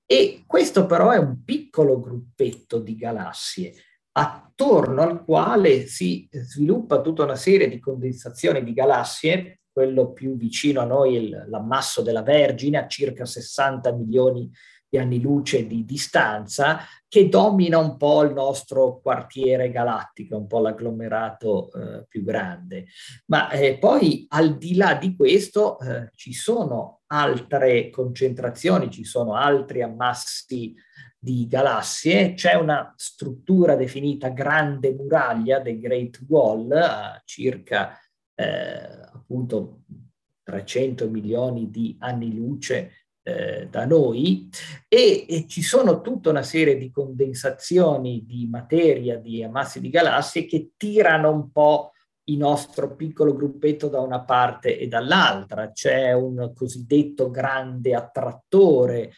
e 0.05 0.43
questo 0.45 0.85
però 0.85 1.11
è 1.11 1.17
un 1.17 1.45
piccolo 1.45 1.97
gruppetto 1.97 2.79
di 2.79 2.97
galassie 2.97 3.73
attorno 4.13 5.01
al 5.01 5.23
quale 5.23 5.87
si 5.87 6.27
sviluppa 6.31 7.01
tutta 7.01 7.23
una 7.23 7.35
serie 7.35 7.69
di 7.69 7.79
condensazioni 7.79 8.63
di 8.63 8.73
galassie 8.73 9.61
quello 9.71 10.11
più 10.11 10.35
vicino 10.35 10.81
a 10.81 10.85
noi 10.85 11.15
è 11.15 11.45
l'ammasso 11.47 12.01
della 12.01 12.23
Vergine, 12.23 12.77
a 12.77 12.87
circa 12.87 13.25
60 13.25 13.91
milioni 13.93 14.51
di 14.89 14.97
anni 14.97 15.21
luce 15.21 15.65
di 15.65 15.85
distanza, 15.85 16.79
che 17.07 17.29
domina 17.29 17.77
un 17.77 17.95
po' 17.95 18.23
il 18.23 18.33
nostro 18.33 18.99
quartiere 19.01 19.71
galattico, 19.71 20.35
un 20.35 20.47
po' 20.47 20.59
l'agglomerato 20.59 21.71
eh, 21.71 22.05
più 22.09 22.23
grande. 22.23 22.87
Ma 23.27 23.49
eh, 23.51 23.77
poi 23.77 24.25
al 24.29 24.57
di 24.57 24.75
là 24.75 24.95
di 24.95 25.15
questo 25.15 25.79
eh, 25.79 26.09
ci 26.13 26.33
sono 26.33 27.01
altre 27.07 27.89
concentrazioni, 27.89 28.91
ci 28.91 29.05
sono 29.05 29.35
altri 29.35 29.81
ammassi 29.81 30.75
di 31.23 31.45
galassie, 31.47 32.33
c'è 32.33 32.55
una 32.55 32.91
struttura 32.97 33.75
definita 33.75 34.29
grande 34.29 34.91
muraglia, 34.91 35.61
the 35.61 35.77
Great 35.77 36.19
Wall, 36.27 36.71
a 36.71 37.21
circa 37.23 37.95
eh, 38.33 38.43
appunto 39.13 39.81
300 40.41 41.07
milioni 41.09 41.69
di 41.69 41.95
anni 41.99 42.33
luce 42.33 42.93
eh, 43.21 43.67
da 43.69 43.85
noi 43.85 44.49
e, 44.87 45.27
e, 45.29 45.45
ci 45.47 45.61
sono 45.61 46.01
tutta 46.01 46.31
una 46.31 46.41
serie 46.41 46.75
di 46.75 46.89
condensazioni 46.89 48.25
di 48.25 48.47
materia, 48.49 49.17
di 49.17 49.43
ammassi 49.43 49.79
di 49.79 49.91
galassie 49.91 50.47
che 50.47 50.71
tirano 50.75 51.29
un 51.29 51.51
po' 51.51 51.91
il 52.23 52.37
nostro 52.37 52.95
piccolo 52.95 53.35
gruppetto 53.35 53.89
da 53.89 53.99
una 53.99 54.21
parte 54.21 54.79
e 54.79 54.87
dall'altra. 54.87 55.71
C'è 55.71 56.13
un 56.13 56.51
cosiddetto 56.55 57.29
grande 57.29 57.93
attrattore 57.93 59.11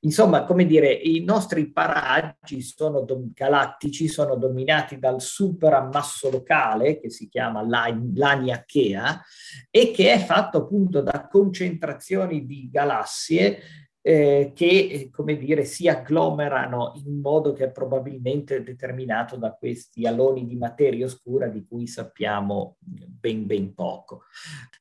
Insomma, 0.00 0.44
come 0.44 0.66
dire, 0.66 0.92
i 0.92 1.22
nostri 1.24 1.70
paraggi 1.70 2.62
sono 2.62 3.02
dom- 3.02 3.32
galattici 3.34 4.08
sono 4.08 4.36
dominati 4.36 4.98
dal 4.98 5.20
superammasso 5.20 6.30
locale 6.30 6.98
che 7.00 7.10
si 7.10 7.28
chiama 7.28 7.62
l'Aniachea 7.62 9.22
e 9.70 9.90
che 9.90 10.12
è 10.12 10.18
fatto 10.18 10.58
appunto 10.58 11.00
da 11.02 11.28
concentrazioni 11.28 12.46
di 12.46 12.68
galassie 12.70 13.58
eh, 14.02 14.52
che, 14.54 14.66
eh, 14.66 15.10
come 15.10 15.36
dire, 15.36 15.64
si 15.64 15.88
agglomerano 15.88 16.92
in 17.04 17.20
modo 17.20 17.52
che 17.52 17.64
è 17.64 17.70
probabilmente 17.70 18.62
determinato 18.62 19.36
da 19.36 19.52
questi 19.52 20.06
aloni 20.06 20.46
di 20.46 20.56
materia 20.56 21.04
oscura 21.04 21.48
di 21.48 21.64
cui 21.66 21.86
sappiamo 21.86 22.76
ben 22.80 23.46
ben 23.46 23.74
poco. 23.74 24.22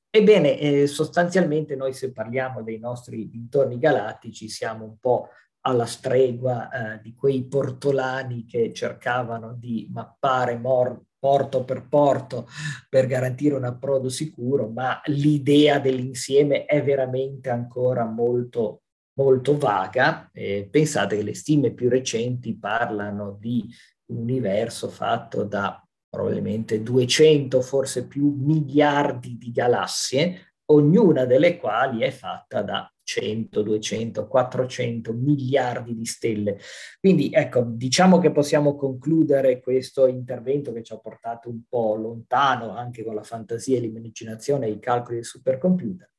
Ebbene, 0.10 0.58
eh, 0.58 0.88
sostanzialmente 0.88 1.76
noi 1.76 1.94
se 1.94 2.12
parliamo 2.12 2.64
dei 2.64 2.80
nostri 2.80 3.30
dintorni 3.30 3.78
galattici 3.78 4.50
siamo 4.50 4.86
un 4.86 4.98
po' 5.00 5.30
alla 5.62 5.86
stregua 5.86 6.70
eh, 6.96 7.02
di 7.02 7.14
quei 7.14 7.44
portolani 7.46 8.46
che 8.46 8.74
cercavano 8.74 9.54
di 9.54 9.88
mappare 9.92 10.58
mor- 10.58 11.04
porto 11.20 11.66
per 11.66 11.86
porto 11.88 12.48
per 12.90 13.06
garantire 13.06 13.54
un 13.56 13.66
approdo 13.66 14.08
sicuro, 14.08 14.70
ma 14.70 15.02
l'idea 15.06 15.78
dell'insieme 15.78 16.66
è 16.66 16.82
veramente 16.82 17.50
ancora 17.50 18.06
molto 18.06 18.84
molto 19.20 19.58
vaga. 19.58 20.30
Eh, 20.32 20.68
pensate 20.72 21.18
che 21.18 21.24
le 21.24 21.36
stime 21.36 21.72
più 21.72 21.90
recenti 21.90 22.58
parlano 22.58 23.38
di 23.38 23.68
un 24.12 24.22
universo 24.22 24.88
fatto 24.88 25.44
da 25.44 25.86
probabilmente 26.10 26.82
200, 26.82 27.62
forse 27.62 28.08
più 28.08 28.34
miliardi 28.40 29.38
di 29.38 29.52
galassie, 29.52 30.54
ognuna 30.72 31.26
delle 31.26 31.58
quali 31.58 32.02
è 32.02 32.12
fatta 32.12 32.62
da 32.62 32.92
100, 33.04 33.62
200, 33.62 34.28
400 34.28 35.14
miliardi 35.14 35.96
di 35.96 36.06
stelle. 36.06 36.60
Quindi 37.00 37.30
ecco, 37.32 37.62
diciamo 37.62 38.20
che 38.20 38.32
possiamo 38.32 38.76
concludere 38.76 39.62
questo 39.62 40.08
intervento 40.08 40.72
che 40.72 40.84
ci 40.84 40.94
ha 40.94 41.00
portato 41.00 41.50
un 41.50 41.64
po' 41.68 41.96
lontano 41.96 42.76
anche 42.76 43.04
con 43.04 43.16
la 43.16 43.24
fantasia 43.24 43.80
l'immaginazione 43.80 44.68
e 44.68 44.72
i 44.72 44.80
calcoli 44.80 45.18
del 45.18 45.26
supercomputer, 45.26 46.12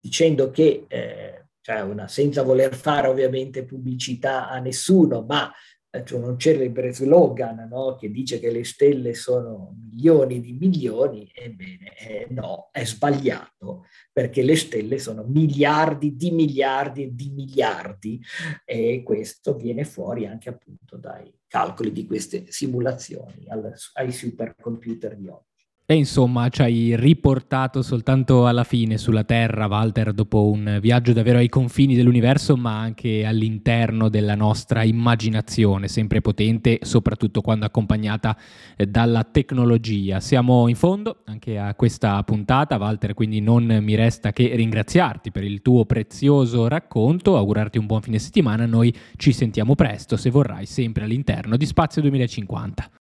dicendo 0.00 0.50
che 0.50 0.86
eh, 0.88 1.49
cioè 1.60 1.82
una, 1.82 2.08
senza 2.08 2.42
voler 2.42 2.74
fare 2.74 3.08
ovviamente 3.08 3.64
pubblicità 3.64 4.48
a 4.48 4.58
nessuno, 4.58 5.24
ma 5.28 5.52
c'è 5.90 6.14
un 6.14 6.38
celebre 6.38 6.92
slogan 6.92 7.66
no? 7.68 7.96
che 7.96 8.10
dice 8.10 8.38
che 8.38 8.52
le 8.52 8.62
stelle 8.62 9.12
sono 9.14 9.74
milioni 9.90 10.40
di 10.40 10.52
milioni, 10.52 11.28
ebbene 11.34 11.96
eh, 11.98 12.26
no, 12.30 12.68
è 12.70 12.84
sbagliato, 12.84 13.86
perché 14.12 14.42
le 14.42 14.54
stelle 14.54 14.98
sono 14.98 15.24
miliardi 15.24 16.14
di 16.14 16.30
miliardi 16.30 17.02
e 17.02 17.14
di 17.14 17.30
miliardi 17.30 18.22
e 18.64 19.02
questo 19.02 19.56
viene 19.56 19.84
fuori 19.84 20.26
anche 20.26 20.48
appunto 20.48 20.96
dai 20.96 21.32
calcoli 21.48 21.90
di 21.90 22.06
queste 22.06 22.44
simulazioni 22.52 23.46
al, 23.48 23.74
ai 23.94 24.12
supercomputer 24.12 25.16
di 25.16 25.26
oggi. 25.26 25.49
E 25.90 25.96
insomma 25.96 26.48
ci 26.50 26.62
hai 26.62 26.94
riportato 26.94 27.82
soltanto 27.82 28.46
alla 28.46 28.62
fine 28.62 28.96
sulla 28.96 29.24
Terra, 29.24 29.66
Walter, 29.66 30.12
dopo 30.12 30.48
un 30.48 30.78
viaggio 30.80 31.12
davvero 31.12 31.38
ai 31.38 31.48
confini 31.48 31.96
dell'universo, 31.96 32.56
ma 32.56 32.78
anche 32.78 33.24
all'interno 33.24 34.08
della 34.08 34.36
nostra 34.36 34.84
immaginazione, 34.84 35.88
sempre 35.88 36.20
potente, 36.20 36.78
soprattutto 36.82 37.40
quando 37.40 37.66
accompagnata 37.66 38.36
eh, 38.76 38.86
dalla 38.86 39.24
tecnologia. 39.24 40.20
Siamo 40.20 40.68
in 40.68 40.76
fondo 40.76 41.22
anche 41.24 41.58
a 41.58 41.74
questa 41.74 42.22
puntata, 42.22 42.76
Walter, 42.76 43.12
quindi 43.14 43.40
non 43.40 43.64
mi 43.82 43.96
resta 43.96 44.30
che 44.30 44.54
ringraziarti 44.54 45.32
per 45.32 45.42
il 45.42 45.60
tuo 45.60 45.86
prezioso 45.86 46.68
racconto, 46.68 47.36
augurarti 47.36 47.78
un 47.78 47.86
buon 47.86 48.02
fine 48.02 48.20
settimana. 48.20 48.64
Noi 48.64 48.94
ci 49.16 49.32
sentiamo 49.32 49.74
presto, 49.74 50.16
se 50.16 50.30
vorrai, 50.30 50.66
sempre 50.66 51.02
all'interno 51.02 51.56
di 51.56 51.66
Spazio 51.66 52.00
2050. 52.00 52.99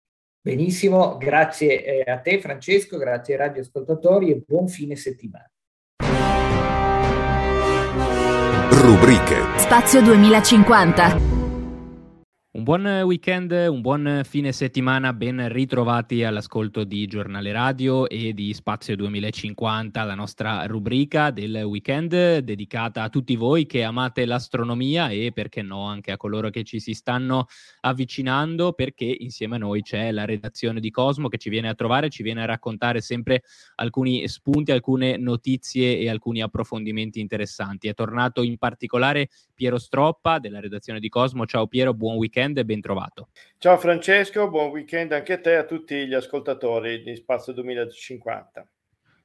Benissimo, 0.45 1.17
grazie 1.17 2.05
eh, 2.05 2.11
a 2.11 2.19
te 2.19 2.39
Francesco, 2.39 2.99
grazie 2.99 3.33
ai 3.33 3.41
radioascoltatori 3.41 4.31
e 4.31 4.43
buon 4.47 4.69
fine 4.69 4.95
settimana. 4.95 5.51
Rubriche 8.69 9.41
Spazio 9.57 10.03
2050 10.03 11.34
un 12.57 12.63
buon 12.63 12.87
weekend, 13.05 13.51
un 13.51 13.81
buon 13.81 14.21
fine 14.23 14.53
settimana, 14.53 15.13
ben 15.13 15.49
ritrovati 15.53 16.23
all'ascolto 16.23 16.85
di 16.85 17.05
Giornale 17.09 17.51
Radio 17.51 18.09
e 18.09 18.33
di 18.33 18.55
Spazio 18.55 18.95
2050, 18.95 20.05
la 20.05 20.15
nostra 20.15 20.65
rubrica 20.67 21.33
del 21.33 21.63
weekend 21.65 22.39
dedicata 22.39 23.03
a 23.03 23.09
tutti 23.09 23.35
voi 23.35 23.67
che 23.67 23.83
amate 23.83 24.25
l'astronomia 24.25 25.09
e 25.09 25.33
perché 25.35 25.63
no 25.63 25.87
anche 25.87 26.13
a 26.13 26.17
coloro 26.17 26.51
che 26.51 26.63
ci 26.63 26.79
si 26.79 26.95
stanno 26.95 27.47
avvicinando 27.81 28.73
perché 28.73 29.17
insieme 29.19 29.57
a 29.57 29.59
noi 29.59 29.83
c'è 29.83 30.13
la 30.13 30.25
redazione 30.25 30.79
di 30.79 30.93
Cosmo 30.93 31.27
che 31.27 31.39
ci 31.39 31.51
viene 31.51 31.69
a 31.69 31.75
trovare, 31.75 32.09
ci 32.09 32.23
viene 32.23 32.43
a 32.43 32.47
raccontare 32.47 33.01
sempre 33.01 33.43
alcuni 33.75 34.29
spunti, 34.29 34.71
alcune 34.71 35.17
notizie 35.17 35.99
e 35.99 36.09
alcuni 36.09 36.41
approfondimenti 36.41 37.19
interessanti. 37.19 37.89
È 37.89 37.95
tornato 37.95 38.45
in 38.45 38.59
particolare 38.59 39.29
Piero 39.53 39.77
Stroppa 39.77 40.39
della 40.39 40.61
redazione 40.61 41.01
di 41.01 41.09
Cosmo. 41.09 41.47
Ciao 41.47 41.67
Piero, 41.67 41.95
buon 41.95 42.15
weekend 42.15 42.43
weekend 42.45 42.59
e 42.59 42.65
ben 42.65 42.81
trovato. 42.81 43.29
Ciao 43.59 43.79
Francesco, 43.79 44.49
buon 44.51 44.71
weekend 44.71 45.13
anche 45.13 45.35
a 45.35 45.41
te 45.41 45.53
e 45.53 45.57
a 45.57 45.65
tutti 45.65 46.07
gli 46.07 46.15
ascoltatori 46.15 47.03
di 47.03 47.17
Spazio 47.17 47.53
2050. 47.53 48.69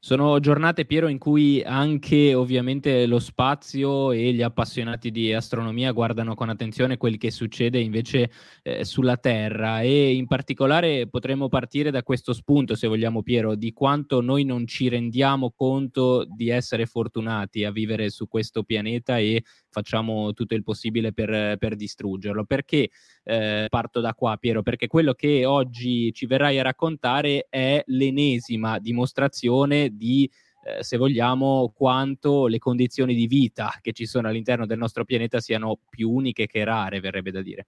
Sono 0.02 0.40
giornate, 0.40 0.86
Piero, 0.86 1.10
in 1.10 1.18
cui 1.18 1.62
anche 1.62 2.34
ovviamente 2.34 3.06
lo 3.06 3.20
spazio 3.20 4.14
e 4.14 4.32
gli 4.32 4.42
appassionati 4.42 5.12
di 5.12 5.34
astronomia 5.34 5.92
guardano 5.92 6.36
con 6.36 6.48
attenzione 6.48 6.96
quel 6.96 7.18
che 7.18 7.32
succede 7.32 7.82
invece 7.82 8.32
eh, 8.64 8.86
sulla 8.86 9.18
Terra 9.18 9.82
e 9.82 10.14
in 10.14 10.26
particolare 10.26 11.10
potremmo 11.10 11.50
partire 11.50 11.92
da 11.92 12.02
questo 12.02 12.32
spunto, 12.32 12.76
se 12.76 12.88
vogliamo, 12.88 13.24
Piero, 13.24 13.56
di 13.56 13.74
quanto 13.74 14.22
noi 14.22 14.46
non 14.46 14.66
ci 14.68 14.88
rendiamo 14.88 15.52
conto 15.52 16.26
di 16.26 16.48
essere 16.48 16.86
fortunati 16.86 17.66
a 17.66 17.72
vivere 17.72 18.10
su 18.10 18.30
questo 18.30 18.64
pianeta 18.64 19.18
e 19.18 19.44
facciamo 19.70 20.32
tutto 20.32 20.56
il 20.56 20.64
possibile 20.64 21.12
per, 21.12 21.58
per 21.58 21.76
distruggerlo. 21.76 22.46
Perché 22.46 22.90
eh, 23.26 23.66
parto 23.68 24.00
da 24.00 24.14
qua, 24.14 24.38
Piero? 24.38 24.64
Perché 24.64 24.88
quello 24.88 25.14
che 25.14 25.44
oggi 25.44 26.14
ci 26.14 26.26
verrai 26.26 26.58
a 26.58 26.64
raccontare 26.64 27.48
è 27.50 27.84
l'enesima 27.88 28.80
dimostrazione 28.80 29.88
di 29.90 30.30
eh, 30.64 30.84
se 30.84 30.98
vogliamo, 30.98 31.72
quanto 31.74 32.48
le 32.48 32.58
condizioni 32.58 33.16
di 33.16 33.28
vita 33.28 33.78
che 33.82 33.94
ci 33.94 34.06
sono 34.06 34.28
all'interno 34.28 34.66
del 34.66 34.78
nostro 34.78 35.06
pianeta 35.06 35.40
siano 35.40 35.80
più 35.90 36.12
uniche 36.12 36.48
che 36.48 36.64
rare, 36.64 37.00
verrebbe 37.00 37.32
da 37.32 37.42
dire. 37.42 37.68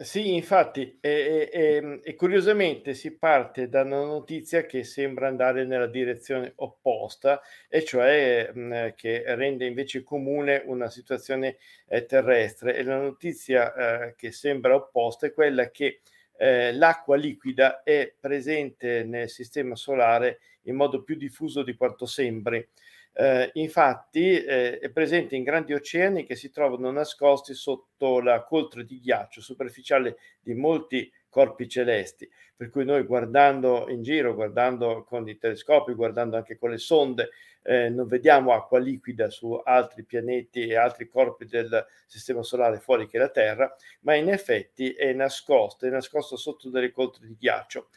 Sì, 0.00 0.34
infatti, 0.34 0.96
e, 1.00 1.50
e, 1.52 2.00
e, 2.04 2.14
curiosamente 2.14 2.94
si 2.94 3.18
parte 3.18 3.68
da 3.68 3.82
una 3.82 4.04
notizia 4.04 4.64
che 4.64 4.84
sembra 4.84 5.26
andare 5.26 5.64
nella 5.64 5.88
direzione 5.88 6.52
opposta, 6.56 7.40
e 7.68 7.82
cioè 7.82 8.48
mh, 8.54 8.94
che 8.94 9.24
rende 9.34 9.66
invece 9.66 10.04
comune 10.04 10.62
una 10.66 10.88
situazione 10.88 11.56
eh, 11.88 12.06
terrestre. 12.06 12.76
E 12.76 12.84
la 12.84 13.00
notizia 13.00 13.74
eh, 14.06 14.14
che 14.14 14.30
sembra 14.30 14.76
opposta 14.76 15.26
è 15.26 15.32
quella 15.32 15.68
che 15.70 16.00
eh, 16.38 16.72
l'acqua 16.72 17.16
liquida 17.16 17.82
è 17.82 18.14
presente 18.18 19.02
nel 19.02 19.28
sistema 19.28 19.74
solare 19.74 20.38
in 20.62 20.76
modo 20.76 21.02
più 21.02 21.16
diffuso 21.16 21.62
di 21.62 21.74
quanto 21.74 22.06
sembri. 22.06 22.66
Eh, 23.12 23.50
infatti 23.54 24.30
eh, 24.30 24.78
è 24.78 24.90
presente 24.90 25.34
in 25.34 25.42
grandi 25.42 25.74
oceani 25.74 26.24
che 26.24 26.36
si 26.36 26.50
trovano 26.50 26.90
nascosti 26.92 27.52
sotto 27.52 28.20
la 28.20 28.44
coltre 28.44 28.84
di 28.84 29.00
ghiaccio 29.00 29.40
superficiale 29.40 30.18
di 30.40 30.54
molti 30.54 31.10
corpi 31.28 31.68
celesti, 31.68 32.28
per 32.56 32.70
cui 32.70 32.84
noi 32.84 33.04
guardando 33.04 33.86
in 33.88 34.02
giro, 34.02 34.34
guardando 34.34 35.04
con 35.04 35.28
i 35.28 35.38
telescopi, 35.38 35.94
guardando 35.94 36.36
anche 36.36 36.58
con 36.58 36.70
le 36.70 36.78
sonde, 36.78 37.30
eh, 37.62 37.88
non 37.88 38.06
vediamo 38.06 38.52
acqua 38.52 38.78
liquida 38.78 39.30
su 39.30 39.52
altri 39.52 40.04
pianeti 40.04 40.66
e 40.66 40.76
altri 40.76 41.08
corpi 41.08 41.46
del 41.46 41.86
sistema 42.06 42.42
solare 42.42 42.78
fuori 42.78 43.06
che 43.06 43.18
la 43.18 43.28
Terra, 43.28 43.74
ma 44.00 44.14
in 44.14 44.30
effetti 44.30 44.92
è 44.92 45.12
nascosta, 45.12 45.86
è 45.86 45.90
nascosta 45.90 46.36
sotto 46.36 46.70
delle 46.70 46.90
coltre 46.90 47.26
di 47.26 47.36
ghiaccio 47.38 47.88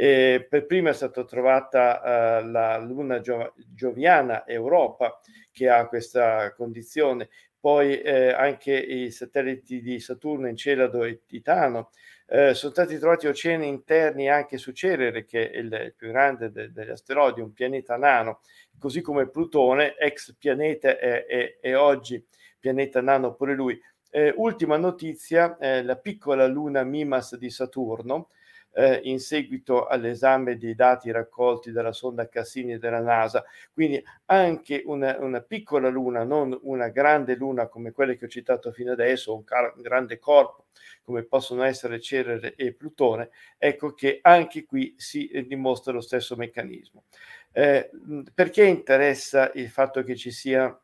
eh, 0.00 0.46
per 0.48 0.64
prima 0.64 0.88
è 0.88 0.92
stata 0.94 1.24
trovata 1.24 2.38
eh, 2.38 2.46
la 2.46 2.78
luna 2.78 3.20
gio- 3.20 3.52
gioviana 3.74 4.46
Europa 4.46 5.20
che 5.52 5.68
ha 5.68 5.86
questa 5.88 6.54
condizione, 6.54 7.28
poi 7.60 8.00
eh, 8.00 8.32
anche 8.32 8.72
i 8.74 9.10
satelliti 9.10 9.82
di 9.82 10.00
Saturno, 10.00 10.46
Encelado 10.46 11.04
e 11.04 11.26
Titano. 11.26 11.90
Eh, 12.32 12.54
sono 12.54 12.70
stati 12.70 12.96
trovati 12.96 13.26
oceani 13.26 13.66
interni 13.66 14.28
anche 14.28 14.56
su 14.56 14.70
Cerere, 14.70 15.24
che 15.24 15.50
è 15.50 15.58
il 15.58 15.92
più 15.96 16.10
grande 16.10 16.52
de- 16.52 16.70
degli 16.70 16.90
asteroidi, 16.90 17.40
un 17.40 17.52
pianeta 17.52 17.96
nano, 17.96 18.38
così 18.78 19.00
come 19.00 19.28
Plutone, 19.28 19.96
ex 19.96 20.36
pianeta 20.38 20.96
e 20.96 21.74
oggi 21.74 22.24
pianeta 22.60 23.00
nano 23.00 23.34
pure 23.34 23.54
lui. 23.54 23.80
Eh, 24.10 24.32
ultima 24.36 24.76
notizia, 24.76 25.56
eh, 25.58 25.82
la 25.82 25.96
piccola 25.96 26.46
luna 26.46 26.84
Mimas 26.84 27.36
di 27.36 27.50
Saturno, 27.50 28.28
eh, 28.72 29.00
in 29.04 29.18
seguito 29.18 29.86
all'esame 29.86 30.56
dei 30.56 30.74
dati 30.74 31.10
raccolti 31.10 31.72
dalla 31.72 31.92
sonda 31.92 32.28
Cassini 32.28 32.78
della 32.78 33.00
NASA. 33.00 33.44
Quindi 33.72 34.02
anche 34.26 34.82
una, 34.84 35.16
una, 35.18 35.40
piccola 35.40 35.88
luna, 35.88 36.24
non 36.24 36.56
una 36.62 36.88
grande 36.88 37.34
luna 37.34 37.66
come 37.66 37.92
quelle 37.92 38.16
che 38.16 38.26
ho 38.26 38.28
citato 38.28 38.72
fino 38.72 38.92
adesso, 38.92 39.34
un, 39.34 39.44
car- 39.44 39.74
un 39.76 39.82
grande 39.82 40.18
corpo 40.18 40.66
come 41.02 41.24
possono 41.24 41.62
essere 41.64 42.00
Cerere 42.00 42.54
e 42.54 42.72
Plutone, 42.72 43.30
ecco 43.58 43.94
che 43.94 44.20
anche 44.22 44.64
qui 44.64 44.94
si 44.96 45.28
eh, 45.28 45.44
dimostra 45.46 45.92
lo 45.92 46.00
stesso 46.00 46.36
meccanismo. 46.36 47.04
Eh, 47.52 47.90
perché 48.32 48.64
interessa 48.64 49.50
il 49.54 49.68
fatto 49.68 50.02
che 50.04 50.14
ci 50.16 50.30
sia 50.30 50.78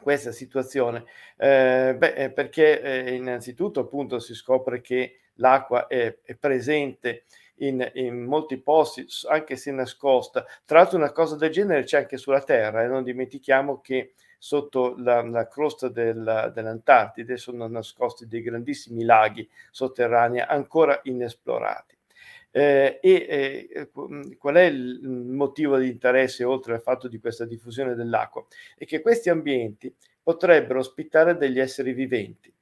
questa 0.00 0.30
situazione? 0.30 1.04
Eh, 1.36 1.94
beh, 1.98 2.30
perché 2.32 2.80
eh, 2.80 3.14
innanzitutto 3.14 3.80
appunto 3.80 4.18
si 4.18 4.34
scopre 4.34 4.80
che 4.80 5.20
l'acqua 5.36 5.86
è, 5.86 6.18
è 6.22 6.34
presente 6.34 7.24
in, 7.58 7.88
in, 7.94 8.24
molti 8.24 8.58
posti, 8.58 9.06
anche 9.28 9.56
se 9.56 9.70
nascosta. 9.70 10.44
Tra 10.64 10.78
l'altro 10.78 10.98
una 10.98 11.12
cosa 11.12 11.36
del 11.36 11.50
genere 11.50 11.84
c'è 11.84 11.98
anche 11.98 12.16
sulla 12.16 12.42
Terra 12.42 12.82
e 12.82 12.86
non 12.86 13.02
dimentichiamo 13.02 13.80
che 13.80 14.14
sotto 14.38 14.94
la, 14.98 15.22
la 15.22 15.48
crosta 15.48 15.88
del, 15.88 16.52
dell'Antartide 16.54 17.36
sono 17.36 17.66
nascosti 17.66 18.26
dei 18.26 18.42
grandissimi 18.42 19.04
laghi 19.04 19.48
sotterranei 19.70 20.40
ancora 20.40 21.00
inesplorati. 21.04 21.94
Eh, 22.50 23.00
e 23.02 23.68
eh, 23.70 23.90
qual 24.38 24.54
è 24.54 24.62
il 24.62 25.06
motivo 25.06 25.76
di 25.76 25.88
interesse 25.88 26.42
oltre 26.42 26.74
al 26.74 26.80
fatto 26.80 27.06
di 27.06 27.18
questa 27.18 27.44
diffusione 27.44 27.94
dell'acqua? 27.94 28.46
È 28.76 28.86
che 28.86 29.02
questi 29.02 29.28
ambienti 29.28 29.94
potrebbero 30.22 30.78
ospitare 30.78 31.36
degli 31.36 31.60
esseri 31.60 31.92
viventi 31.92 32.52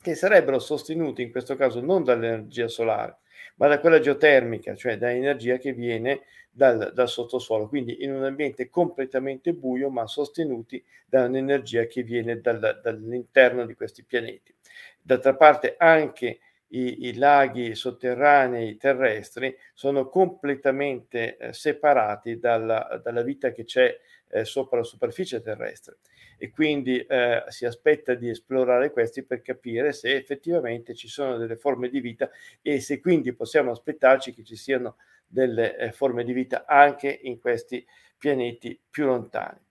che 0.00 0.14
sarebbero 0.14 0.58
sostenuti 0.58 1.22
in 1.22 1.30
questo 1.30 1.56
caso 1.56 1.80
non 1.80 2.04
dall'energia 2.04 2.68
solare, 2.68 3.18
ma 3.56 3.66
da 3.66 3.80
quella 3.80 4.00
geotermica, 4.00 4.74
cioè 4.74 4.96
da 4.96 5.12
energia 5.12 5.56
che 5.56 5.72
viene 5.72 6.22
dal, 6.50 6.92
dal, 6.94 7.08
sottosuolo, 7.08 7.68
quindi 7.68 8.02
in 8.02 8.14
un 8.14 8.24
ambiente 8.24 8.68
completamente 8.68 9.52
buio, 9.52 9.90
ma 9.90 10.06
sostenuti 10.06 10.82
da 11.06 11.24
un'energia 11.24 11.86
che 11.86 12.02
viene 12.02 12.40
dal, 12.40 12.80
dall'interno 12.82 13.66
di 13.66 13.74
questi 13.74 14.04
pianeti. 14.04 14.54
D'altra 15.00 15.34
parte 15.34 15.74
anche 15.78 16.40
i, 16.68 17.06
i 17.08 17.14
laghi 17.14 17.74
sotterranei 17.74 18.76
terrestri 18.76 19.56
sono 19.72 20.08
completamente 20.08 21.36
eh, 21.36 21.52
separati 21.52 22.38
dalla, 22.38 23.00
dalla, 23.02 23.22
vita 23.22 23.52
che 23.52 23.64
c'è 23.64 23.96
eh, 24.30 24.44
sopra 24.44 24.78
la 24.78 24.84
superficie 24.84 25.40
terrestre 25.40 25.98
e 26.36 26.50
quindi 26.50 26.98
eh, 27.00 27.44
si 27.48 27.64
aspetta 27.66 28.14
di 28.14 28.28
esplorare 28.28 28.90
questi 28.92 29.22
per 29.24 29.42
capire 29.42 29.92
se 29.92 30.14
effettivamente 30.14 30.94
ci 30.94 31.08
sono 31.08 31.36
delle 31.36 31.56
forme 31.56 31.88
di 31.88 32.00
vita 32.00 32.30
e 32.62 32.80
se 32.80 33.00
quindi 33.00 33.32
possiamo 33.32 33.70
aspettarci 33.70 34.32
che 34.32 34.44
ci 34.44 34.56
siano 34.56 34.96
delle 35.26 35.76
eh, 35.76 35.92
forme 35.92 36.24
di 36.24 36.32
vita 36.32 36.64
anche 36.66 37.18
in 37.22 37.38
questi 37.40 37.84
pianeti 38.16 38.80
più 38.88 39.06
lontani. 39.06 39.67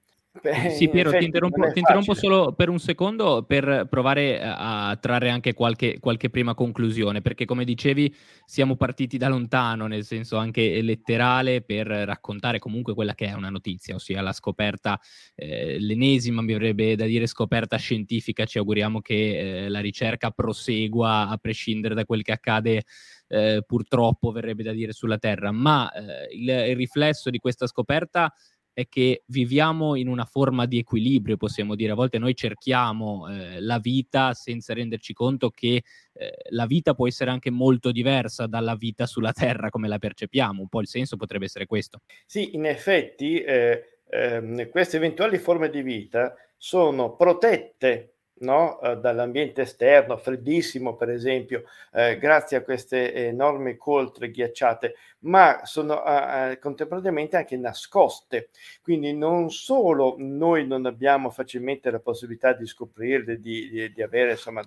Sì, 0.75 0.89
Piero, 0.89 1.11
ti 1.11 1.25
interrompo, 1.25 1.71
ti 1.71 1.79
interrompo, 1.79 2.13
solo 2.13 2.53
per 2.53 2.69
un 2.69 2.79
secondo 2.79 3.43
per 3.43 3.87
provare 3.89 4.39
a 4.41 4.97
trarre 4.99 5.29
anche 5.29 5.53
qualche, 5.53 5.99
qualche, 5.99 6.29
prima 6.29 6.53
conclusione, 6.53 7.21
perché 7.21 7.45
come 7.45 7.65
dicevi 7.65 8.13
siamo 8.45 8.75
partiti 8.75 9.17
da 9.17 9.27
lontano, 9.27 9.87
nel 9.87 10.03
senso 10.03 10.37
anche 10.37 10.81
letterale, 10.81 11.61
per 11.61 11.87
raccontare 11.87 12.59
comunque 12.59 12.93
quella 12.93 13.15
che 13.15 13.27
è 13.27 13.33
una 13.33 13.49
notizia, 13.49 13.95
ossia 13.95 14.21
la 14.21 14.33
scoperta, 14.33 14.99
eh, 15.35 15.77
l'ennesima, 15.79 16.41
mi 16.41 16.53
avrebbe 16.53 16.95
da 16.95 17.05
dire, 17.05 17.27
scoperta 17.27 17.77
scientifica. 17.77 18.45
Ci 18.45 18.57
auguriamo 18.57 19.01
che 19.01 19.65
eh, 19.65 19.69
la 19.69 19.79
ricerca 19.79 20.31
prosegua 20.31 21.27
a 21.27 21.37
prescindere 21.37 21.95
da 21.95 22.05
quel 22.05 22.23
che 22.23 22.31
accade. 22.31 22.83
Eh, 23.29 23.61
purtroppo 23.67 24.31
verrebbe 24.31 24.63
da 24.63 24.71
dire 24.71 24.93
sulla 24.93 25.17
Terra, 25.17 25.51
ma 25.51 25.91
eh, 25.91 26.33
il, 26.33 26.47
il 26.47 26.75
riflesso 26.77 27.29
di 27.29 27.39
questa 27.39 27.67
scoperta 27.67 28.33
è 28.77 28.87
che 28.87 29.23
viviamo 29.25 29.95
in 29.95 30.07
una 30.07 30.25
forma 30.25 30.67
di 30.67 30.77
equilibrio, 30.77 31.35
possiamo 31.35 31.73
dire. 31.73 31.93
A 31.93 31.95
volte 31.95 32.19
noi 32.19 32.35
cerchiamo 32.35 33.27
eh, 33.27 33.59
la 33.59 33.79
vita 33.79 34.35
senza 34.35 34.75
renderci 34.75 35.13
conto 35.13 35.49
che 35.49 35.83
eh, 36.13 36.31
la 36.49 36.67
vita 36.67 36.93
può 36.93 37.07
essere 37.07 37.31
anche 37.31 37.49
molto 37.49 37.91
diversa 37.91 38.45
dalla 38.45 38.75
vita 38.75 39.07
sulla 39.07 39.31
Terra 39.31 39.71
come 39.71 39.87
la 39.87 39.97
percepiamo. 39.97 40.61
Un 40.61 40.67
po' 40.67 40.81
il 40.81 40.87
senso 40.87 41.15
potrebbe 41.15 41.45
essere 41.45 41.65
questo. 41.65 42.01
Sì, 42.27 42.53
in 42.53 42.67
effetti 42.67 43.41
eh, 43.41 44.01
ehm, 44.11 44.69
queste 44.69 44.97
eventuali 44.97 45.39
forme 45.39 45.71
di 45.71 45.81
vita 45.81 46.35
sono 46.55 47.15
protette 47.15 48.16
no? 48.39 48.79
eh, 48.81 48.97
dall'ambiente 48.97 49.61
esterno, 49.61 50.17
freddissimo 50.17 50.95
per 50.95 51.09
esempio, 51.09 51.63
eh, 51.93 52.17
grazie 52.17 52.57
a 52.57 52.63
queste 52.63 53.13
enormi 53.13 53.77
coltre 53.77 54.29
ghiacciate, 54.29 54.95
ma 55.19 55.61
sono 55.63 56.03
eh, 56.05 56.59
contemporaneamente 56.59 57.37
anche 57.37 57.57
nascoste. 57.57 58.49
Quindi 58.81 59.13
non 59.13 59.49
solo 59.49 60.15
noi 60.17 60.67
non 60.67 60.85
abbiamo 60.85 61.29
facilmente 61.29 61.89
la 61.91 61.99
possibilità 61.99 62.53
di 62.53 62.65
scoprirle, 62.65 63.39
di, 63.39 63.69
di, 63.69 63.91
di 63.91 64.01
avere 64.01 64.31
insomma 64.31 64.61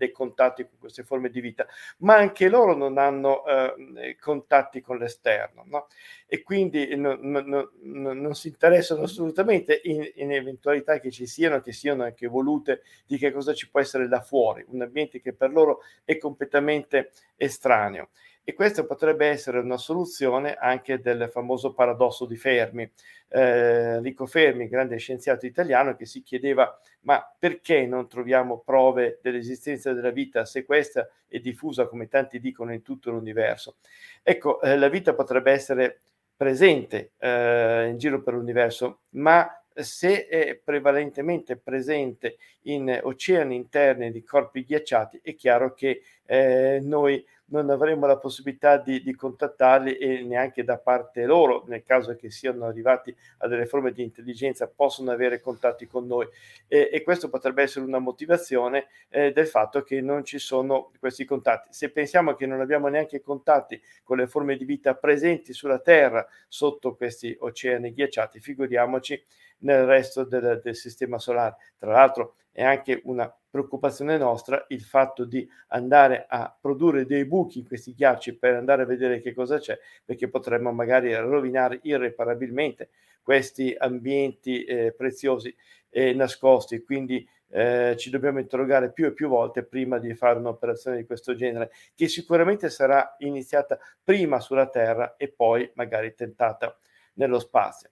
dei 0.00 0.12
contatti 0.12 0.66
con 0.66 0.78
queste 0.78 1.02
forme 1.02 1.28
di 1.28 1.42
vita, 1.42 1.66
ma 1.98 2.16
anche 2.16 2.48
loro 2.48 2.74
non 2.74 2.96
hanno 2.96 3.44
eh, 3.44 4.16
contatti 4.18 4.80
con 4.80 4.96
l'esterno 4.96 5.62
no? 5.66 5.88
e 6.26 6.42
quindi 6.42 6.96
non, 6.96 7.18
non, 7.20 7.68
non, 7.82 8.34
si 8.34 8.48
interessano 8.48 9.02
assolutamente 9.02 9.78
in, 9.84 10.10
in, 10.14 10.32
eventualità 10.32 10.98
che 11.00 11.10
ci 11.10 11.26
siano, 11.26 11.60
che 11.60 11.72
siano 11.72 12.04
anche 12.04 12.26
volute 12.28 12.80
di 13.04 13.18
che 13.18 13.30
cosa 13.30 13.52
ci 13.52 13.68
può 13.68 13.78
essere 13.78 14.08
da 14.08 14.22
fuori, 14.22 14.64
un 14.68 14.80
ambiente 14.80 15.20
che 15.20 15.34
per 15.34 15.50
loro 15.52 15.80
è 16.04 16.16
completamente 16.16 17.10
estraneo. 17.36 18.08
E 18.42 18.54
questa 18.54 18.84
potrebbe 18.84 19.26
essere 19.26 19.58
una 19.58 19.76
soluzione 19.76 20.54
anche 20.54 21.00
del 21.00 21.28
famoso 21.30 21.72
paradosso 21.72 22.26
di 22.26 22.36
Fermi. 22.36 22.90
Eh, 23.28 23.94
Enrico 23.96 24.26
Fermi, 24.26 24.68
grande 24.68 24.96
scienziato 24.96 25.46
italiano, 25.46 25.94
che 25.94 26.06
si 26.06 26.22
chiedeva 26.22 26.78
ma 27.02 27.34
perché 27.38 27.86
non 27.86 28.08
troviamo 28.08 28.60
prove 28.64 29.20
dell'esistenza 29.22 29.92
della 29.92 30.10
vita 30.10 30.44
se 30.44 30.64
questa 30.64 31.08
è 31.28 31.38
diffusa, 31.38 31.86
come 31.86 32.08
tanti 32.08 32.40
dicono, 32.40 32.72
in 32.72 32.82
tutto 32.82 33.10
l'universo? 33.10 33.76
Ecco, 34.22 34.60
eh, 34.60 34.76
la 34.76 34.88
vita 34.88 35.14
potrebbe 35.14 35.52
essere 35.52 36.00
presente 36.36 37.12
eh, 37.18 37.88
in 37.88 37.98
giro 37.98 38.22
per 38.22 38.34
l'universo, 38.34 39.02
ma 39.10 39.62
se 39.72 40.26
è 40.26 40.56
prevalentemente 40.56 41.56
presente 41.56 42.36
in 42.62 42.98
oceani 43.02 43.54
interni 43.54 44.10
di 44.10 44.22
corpi 44.22 44.64
ghiacciati, 44.64 45.20
è 45.22 45.34
chiaro 45.34 45.74
che 45.74 46.02
eh, 46.26 46.80
noi 46.82 47.24
non 47.50 47.70
avremo 47.70 48.06
la 48.06 48.16
possibilità 48.16 48.76
di, 48.76 49.02
di, 49.02 49.14
contattarli 49.14 49.96
e 49.96 50.22
neanche 50.22 50.64
da 50.64 50.78
parte 50.78 51.24
loro, 51.24 51.64
nel 51.66 51.82
caso 51.82 52.14
che 52.16 52.30
siano 52.30 52.64
arrivati 52.64 53.14
a 53.38 53.48
delle 53.48 53.66
forme 53.66 53.92
di 53.92 54.02
intelligenza, 54.02 54.68
possono 54.68 55.10
avere 55.10 55.40
contatti 55.40 55.86
con 55.86 56.06
noi. 56.06 56.28
E, 56.66 56.90
e 56.92 57.02
questo 57.02 57.28
potrebbe 57.28 57.62
essere 57.62 57.84
una 57.84 57.98
motivazione 57.98 58.86
eh, 59.08 59.32
del 59.32 59.46
fatto 59.46 59.82
che 59.82 60.00
non 60.00 60.24
ci 60.24 60.38
sono 60.38 60.90
questi 60.98 61.24
contatti. 61.24 61.68
Se 61.72 61.90
pensiamo 61.90 62.34
che 62.34 62.46
non 62.46 62.60
abbiamo 62.60 62.88
neanche 62.88 63.20
contatti 63.20 63.80
con 64.02 64.16
le 64.16 64.26
forme 64.26 64.56
di 64.56 64.64
vita 64.64 64.94
presenti 64.94 65.52
sulla 65.52 65.78
Terra 65.78 66.26
sotto 66.48 66.94
questi 66.94 67.36
oceani 67.38 67.92
ghiacciati, 67.92 68.40
figuriamoci 68.40 69.22
nel 69.60 69.84
resto 69.84 70.24
del, 70.24 70.60
del 70.62 70.76
sistema 70.76 71.18
solare. 71.18 71.56
Tra 71.78 71.92
l'altro 71.92 72.34
è 72.52 72.62
anche 72.62 73.00
una 73.04 73.32
preoccupazione 73.50 74.16
nostra 74.16 74.64
il 74.68 74.82
fatto 74.82 75.24
di 75.24 75.48
andare 75.68 76.26
a 76.28 76.54
produrre 76.58 77.04
dei 77.04 77.24
buchi 77.24 77.58
in 77.60 77.66
questi 77.66 77.94
ghiacci 77.94 78.36
per 78.36 78.54
andare 78.54 78.82
a 78.82 78.86
vedere 78.86 79.20
che 79.20 79.34
cosa 79.34 79.58
c'è, 79.58 79.78
perché 80.04 80.28
potremmo 80.28 80.72
magari 80.72 81.14
rovinare 81.14 81.80
irreparabilmente 81.82 82.90
questi 83.22 83.74
ambienti 83.76 84.64
eh, 84.64 84.92
preziosi 84.92 85.54
e 85.88 86.12
nascosti. 86.14 86.82
Quindi 86.82 87.26
eh, 87.48 87.96
ci 87.98 88.10
dobbiamo 88.10 88.38
interrogare 88.38 88.92
più 88.92 89.06
e 89.06 89.12
più 89.12 89.28
volte 89.28 89.64
prima 89.64 89.98
di 89.98 90.14
fare 90.14 90.38
un'operazione 90.38 90.96
di 90.96 91.04
questo 91.04 91.34
genere, 91.34 91.72
che 91.94 92.08
sicuramente 92.08 92.70
sarà 92.70 93.16
iniziata 93.18 93.78
prima 94.02 94.40
sulla 94.40 94.68
Terra 94.68 95.16
e 95.16 95.28
poi 95.28 95.68
magari 95.74 96.14
tentata 96.14 96.76
nello 97.14 97.40
spazio. 97.40 97.90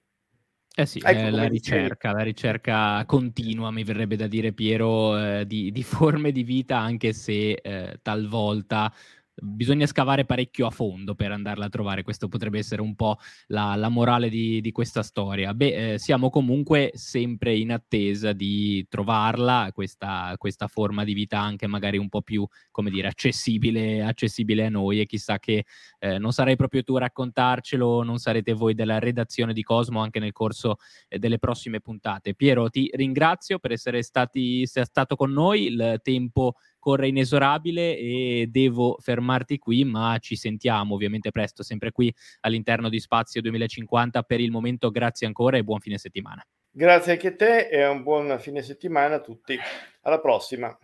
Eh 0.78 0.86
sì, 0.86 1.00
ecco 1.02 1.34
la 1.34 1.48
ricerca, 1.48 2.12
la 2.12 2.22
ricerca 2.22 3.04
continua, 3.04 3.72
mi 3.72 3.82
verrebbe 3.82 4.14
da 4.14 4.28
dire 4.28 4.52
Piero, 4.52 5.18
eh, 5.18 5.44
di, 5.44 5.72
di, 5.72 5.82
forme 5.82 6.30
di 6.30 6.44
vita, 6.44 6.78
anche 6.78 7.12
se 7.12 7.54
eh, 7.54 7.98
talvolta 8.00 8.94
bisogna 9.40 9.86
scavare 9.86 10.24
parecchio 10.24 10.66
a 10.66 10.70
fondo 10.70 11.14
per 11.14 11.32
andarla 11.32 11.66
a 11.66 11.68
trovare. 11.68 12.02
Questo 12.02 12.28
potrebbe 12.28 12.58
essere 12.58 12.82
un 12.82 12.94
po' 12.94 13.18
la, 13.46 13.74
la 13.76 13.88
morale 13.88 14.28
di, 14.28 14.60
di, 14.60 14.72
questa 14.72 15.02
storia. 15.02 15.54
Beh, 15.54 15.92
eh, 15.92 15.98
siamo 15.98 16.30
comunque 16.30 16.90
sempre 16.94 17.56
in 17.56 17.72
attesa 17.72 18.32
di 18.32 18.86
trovarla, 18.88 19.70
questa, 19.72 20.34
questa, 20.36 20.66
forma 20.66 21.04
di 21.04 21.14
vita 21.14 21.40
anche 21.40 21.66
magari 21.66 21.98
un 21.98 22.08
po' 22.08 22.22
più, 22.22 22.46
come 22.70 22.90
dire, 22.90 23.08
accessibile, 23.08 24.02
accessibile 24.02 24.66
a 24.66 24.70
noi. 24.70 25.00
E 25.00 25.06
chissà 25.06 25.38
che 25.38 25.64
eh, 25.98 26.18
non 26.18 26.32
sarai 26.32 26.56
proprio 26.56 26.82
tu 26.82 26.96
a 26.96 27.00
raccontarcelo, 27.00 28.02
non 28.02 28.18
sarete 28.18 28.52
voi 28.52 28.74
della 28.74 28.98
redazione 28.98 29.52
di 29.52 29.62
Cosmo 29.62 30.00
anche 30.00 30.18
nel 30.18 30.32
corso 30.32 30.76
eh, 31.08 31.18
delle 31.18 31.38
prossime 31.38 31.80
puntate. 31.80 32.34
Piero, 32.34 32.68
ti 32.68 32.90
ringrazio 32.94 33.58
per 33.58 33.72
essere 33.72 34.02
stati, 34.02 34.66
stato 34.66 35.16
con 35.16 35.32
noi. 35.32 35.66
Il 35.66 36.00
tempo 36.02 36.54
corre 36.88 37.08
inesorabile 37.08 37.98
e 37.98 38.48
devo 38.50 38.96
fermarti 38.98 39.58
qui, 39.58 39.84
ma 39.84 40.16
ci 40.20 40.36
sentiamo 40.36 40.94
ovviamente 40.94 41.30
presto, 41.30 41.62
sempre 41.62 41.92
qui 41.92 42.10
all'interno 42.40 42.88
di 42.88 42.98
Spazio 42.98 43.42
2050. 43.42 44.22
Per 44.22 44.40
il 44.40 44.50
momento 44.50 44.90
grazie 44.90 45.26
ancora 45.26 45.58
e 45.58 45.64
buon 45.64 45.80
fine 45.80 45.98
settimana. 45.98 46.42
Grazie 46.70 47.12
anche 47.12 47.28
a 47.28 47.36
te 47.36 47.68
e 47.68 47.86
un 47.86 48.02
buon 48.02 48.38
fine 48.40 48.62
settimana 48.62 49.16
a 49.16 49.20
tutti. 49.20 49.58
Alla 50.00 50.18
prossima. 50.18 50.74